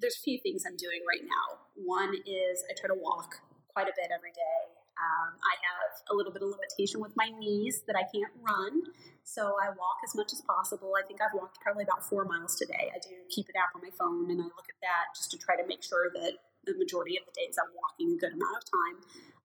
there's 0.00 0.16
a 0.16 0.24
few 0.24 0.40
things 0.40 0.64
I'm 0.66 0.76
doing 0.76 1.04
right 1.04 1.22
now. 1.22 1.60
One 1.76 2.16
is 2.24 2.64
I 2.68 2.72
try 2.74 2.88
to 2.88 2.98
walk 2.98 3.44
quite 3.68 3.86
a 3.86 3.94
bit 3.94 4.08
every 4.08 4.32
day. 4.32 4.60
Um, 5.00 5.32
I 5.40 5.54
have 5.64 5.92
a 6.12 6.14
little 6.16 6.32
bit 6.32 6.44
of 6.44 6.52
limitation 6.52 7.00
with 7.00 7.16
my 7.16 7.32
knees 7.32 7.80
that 7.88 7.96
I 7.96 8.04
can't 8.12 8.32
run, 8.44 8.92
so 9.24 9.56
I 9.56 9.72
walk 9.72 10.04
as 10.04 10.12
much 10.12 10.32
as 10.32 10.44
possible. 10.44 10.92
I 10.92 11.06
think 11.08 11.24
I've 11.24 11.32
walked 11.32 11.60
probably 11.64 11.84
about 11.84 12.04
four 12.04 12.28
miles 12.28 12.56
today. 12.56 12.92
I 12.92 13.00
do 13.00 13.16
keep 13.32 13.48
an 13.48 13.56
app 13.56 13.72
on 13.72 13.80
my 13.80 13.92
phone 13.96 14.28
and 14.28 14.40
I 14.40 14.48
look 14.52 14.68
at 14.68 14.76
that 14.84 15.16
just 15.16 15.32
to 15.32 15.38
try 15.40 15.56
to 15.56 15.64
make 15.64 15.80
sure 15.80 16.12
that 16.12 16.36
the 16.68 16.76
majority 16.76 17.16
of 17.16 17.24
the 17.24 17.32
days 17.32 17.56
I'm 17.56 17.72
walking 17.72 18.12
a 18.12 18.18
good 18.20 18.36
amount 18.36 18.60
of 18.60 18.64
time. 18.68 18.96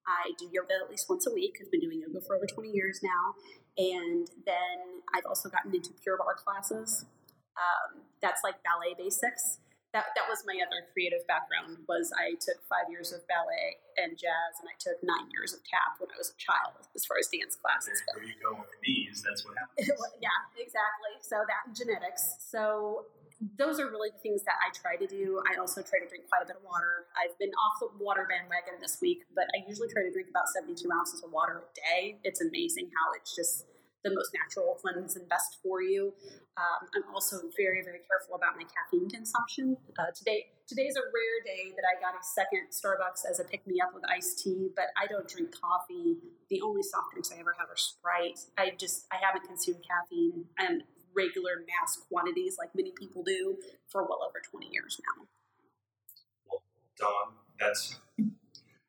I 0.04 0.36
do 0.36 0.52
yoga 0.52 0.76
at 0.84 0.91
least 0.91 1.08
once 1.08 1.24
a 1.26 1.32
week. 1.32 1.58
I've 1.63 1.72
been 1.72 1.80
doing 1.80 2.04
yoga 2.04 2.20
for 2.20 2.36
over 2.36 2.46
20 2.46 2.70
years 2.70 3.00
now. 3.00 3.39
And 3.80 4.28
then 4.44 5.00
I've 5.15 5.26
also 5.26 5.48
gotten 5.48 5.74
into 5.74 5.96
Pure 6.04 6.20
Barre 6.20 6.36
classes. 6.36 7.08
Um, 7.56 8.04
that's 8.20 8.44
like 8.44 8.60
ballet 8.68 8.94
basics 9.00 9.63
that, 9.96 10.12
that 10.20 10.28
was 10.28 10.44
my 10.44 10.60
other 10.60 10.84
creative 10.92 11.24
background 11.24 11.80
was 11.88 12.12
I 12.12 12.36
took 12.36 12.60
five 12.68 12.92
years 12.92 13.16
of 13.16 13.24
ballet 13.32 13.80
and 13.96 14.20
jazz 14.20 14.60
and 14.60 14.68
I 14.68 14.76
took 14.76 15.00
nine 15.00 15.32
years 15.32 15.56
of 15.56 15.64
tap 15.64 15.96
when 16.04 16.12
I 16.12 16.20
was 16.20 16.36
a 16.36 16.38
child 16.38 16.84
as 16.92 17.08
far 17.08 17.16
as 17.16 17.32
dance 17.32 17.56
classes 17.56 18.04
go. 18.04 18.20
There 18.20 18.28
you 18.28 18.36
go 18.44 18.60
with 18.60 18.68
the 18.76 18.80
knees, 18.84 19.24
that's 19.24 19.48
what 19.48 19.56
happens. 19.56 19.88
yeah, 20.20 20.36
exactly. 20.60 21.16
So 21.24 21.48
that 21.48 21.72
and 21.72 21.72
genetics. 21.72 22.44
So 22.44 23.08
those 23.56 23.80
are 23.80 23.88
really 23.88 24.12
the 24.12 24.20
things 24.20 24.44
that 24.44 24.60
I 24.60 24.76
try 24.76 25.00
to 25.00 25.08
do. 25.08 25.40
I 25.48 25.56
also 25.60 25.80
try 25.80 26.04
to 26.04 26.08
drink 26.12 26.28
quite 26.28 26.44
a 26.44 26.48
bit 26.48 26.60
of 26.60 26.66
water. 26.68 27.08
I've 27.16 27.36
been 27.40 27.56
off 27.56 27.80
the 27.80 27.92
water 27.96 28.28
bandwagon 28.28 28.84
this 28.84 29.00
week, 29.00 29.24
but 29.32 29.48
I 29.56 29.64
usually 29.64 29.88
try 29.92 30.04
to 30.04 30.12
drink 30.12 30.28
about 30.28 30.52
72 30.52 30.76
ounces 30.92 31.24
of 31.24 31.32
water 31.32 31.64
a 31.64 31.72
day. 31.72 32.20
It's 32.28 32.44
amazing 32.44 32.92
how 32.92 33.16
it's 33.16 33.36
just 33.36 33.68
the 34.06 34.13
most 34.13 34.30
natural 34.38 34.78
cleanse 34.78 35.18
and 35.18 35.28
best 35.28 35.58
for 35.65 35.82
you. 35.82 36.13
Um, 36.56 36.86
I'm 36.94 37.10
also 37.10 37.50
very, 37.58 37.82
very 37.82 38.06
careful 38.06 38.38
about 38.38 38.54
my 38.56 38.63
caffeine 38.70 39.10
consumption. 39.10 39.76
Uh, 39.98 40.13
today, 40.13 40.54
today's 40.70 40.96
a 40.96 41.02
rare 41.10 41.41
day 41.41 41.74
that 41.74 41.84
I 41.84 41.98
got 41.98 42.13
a 42.13 42.22
second 42.22 42.70
Starbucks 42.70 43.26
as 43.26 43.41
a 43.41 43.44
pick 43.44 43.65
me 43.65 43.82
up 43.82 43.98
with 43.98 44.06
iced 44.06 44.46
tea, 44.46 44.70
but 44.78 44.94
I 44.94 45.10
don't 45.10 45.28
drink 45.28 45.50
coffee. 45.58 46.22
The 46.54 46.62
only 46.62 46.86
soft 46.86 47.18
drinks 47.18 47.34
I 47.34 47.41
ever 47.41 47.58
have 47.58 47.68
are 47.68 47.76
Sprite. 47.76 48.39
I 48.58 48.78
just 48.78 49.10
I 49.12 49.18
haven't 49.18 49.50
consumed 49.50 49.82
caffeine 49.82 50.46
and 50.62 50.86
regular 51.18 51.65
mass 51.65 51.98
quantities 52.08 52.58
like 52.62 52.70
many 52.78 52.94
people 52.94 53.24
do 53.24 53.58
for 53.89 54.04
well 54.04 54.22
over 54.22 54.38
20 54.39 54.70
years 54.70 55.02
now. 55.02 55.26
Well, 56.46 56.62
Dawn, 57.00 57.41
that's 57.60 57.98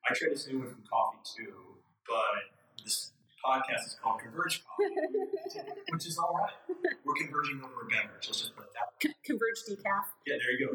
I 0.04 0.14
try 0.14 0.28
to 0.28 0.36
stay 0.36 0.52
away 0.52 0.68
from 0.68 0.84
coffee 0.84 1.24
too, 1.24 1.80
but 2.06 2.84
this 2.84 3.15
podcast 3.46 3.86
is 3.86 3.96
called 4.02 4.18
Converge 4.18 4.66
Coffee, 4.66 4.90
which 5.94 6.06
is 6.10 6.18
all 6.18 6.34
right. 6.34 6.58
We're 7.06 7.14
converging 7.14 7.62
over 7.62 7.86
a 7.86 7.88
beverage. 7.88 8.26
Let's 8.26 8.42
just 8.42 8.58
put 8.58 8.66
that. 8.74 8.98
Converge 9.22 9.62
decaf. 9.70 10.10
Yeah, 10.26 10.42
there 10.42 10.52
you 10.58 10.60
go. 10.66 10.70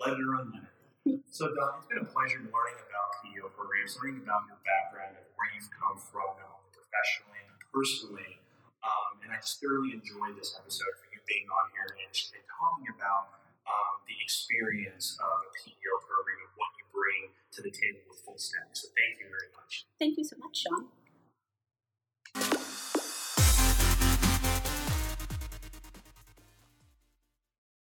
Let 0.00 0.16
it 0.16 0.24
or 0.24 0.40
unlet 0.40 0.72
So, 1.28 1.52
Dawn, 1.52 1.76
it's 1.76 1.88
been 1.92 2.00
a 2.00 2.08
pleasure 2.08 2.40
learning 2.40 2.80
about 2.80 3.06
PEO 3.20 3.52
programs, 3.52 3.92
learning 4.00 4.24
about 4.24 4.48
your 4.48 4.56
background 4.64 5.20
and 5.20 5.28
where 5.36 5.52
you've 5.52 5.68
come 5.76 6.00
from, 6.00 6.40
not 6.40 6.48
only 6.48 6.72
professionally 6.72 7.44
and 7.44 7.52
personally. 7.68 8.40
Um, 8.80 9.20
and 9.20 9.28
I 9.28 9.36
just 9.44 9.60
thoroughly 9.60 9.92
enjoyed 9.92 10.40
this 10.40 10.56
episode 10.56 10.96
for 10.96 11.12
you 11.12 11.20
being 11.28 11.44
on 11.52 11.68
here 11.76 11.92
and, 12.00 12.08
and 12.08 12.44
talking 12.48 12.88
about 12.96 13.36
um, 13.68 14.00
the 14.08 14.16
experience 14.24 15.20
of 15.20 15.44
a 15.44 15.50
PEO 15.60 15.92
program 16.08 16.40
and 16.48 16.52
what 16.56 16.72
you 16.80 16.88
bring 16.88 17.36
to 17.52 17.60
the 17.60 17.68
table 17.68 18.00
with 18.08 18.24
full 18.24 18.40
stack. 18.40 18.72
So 18.72 18.88
thank 18.96 19.20
you 19.20 19.28
very 19.28 19.52
much. 19.52 19.84
Thank 20.00 20.16
you 20.16 20.24
so 20.24 20.40
much, 20.40 20.64
Sean. 20.64 20.88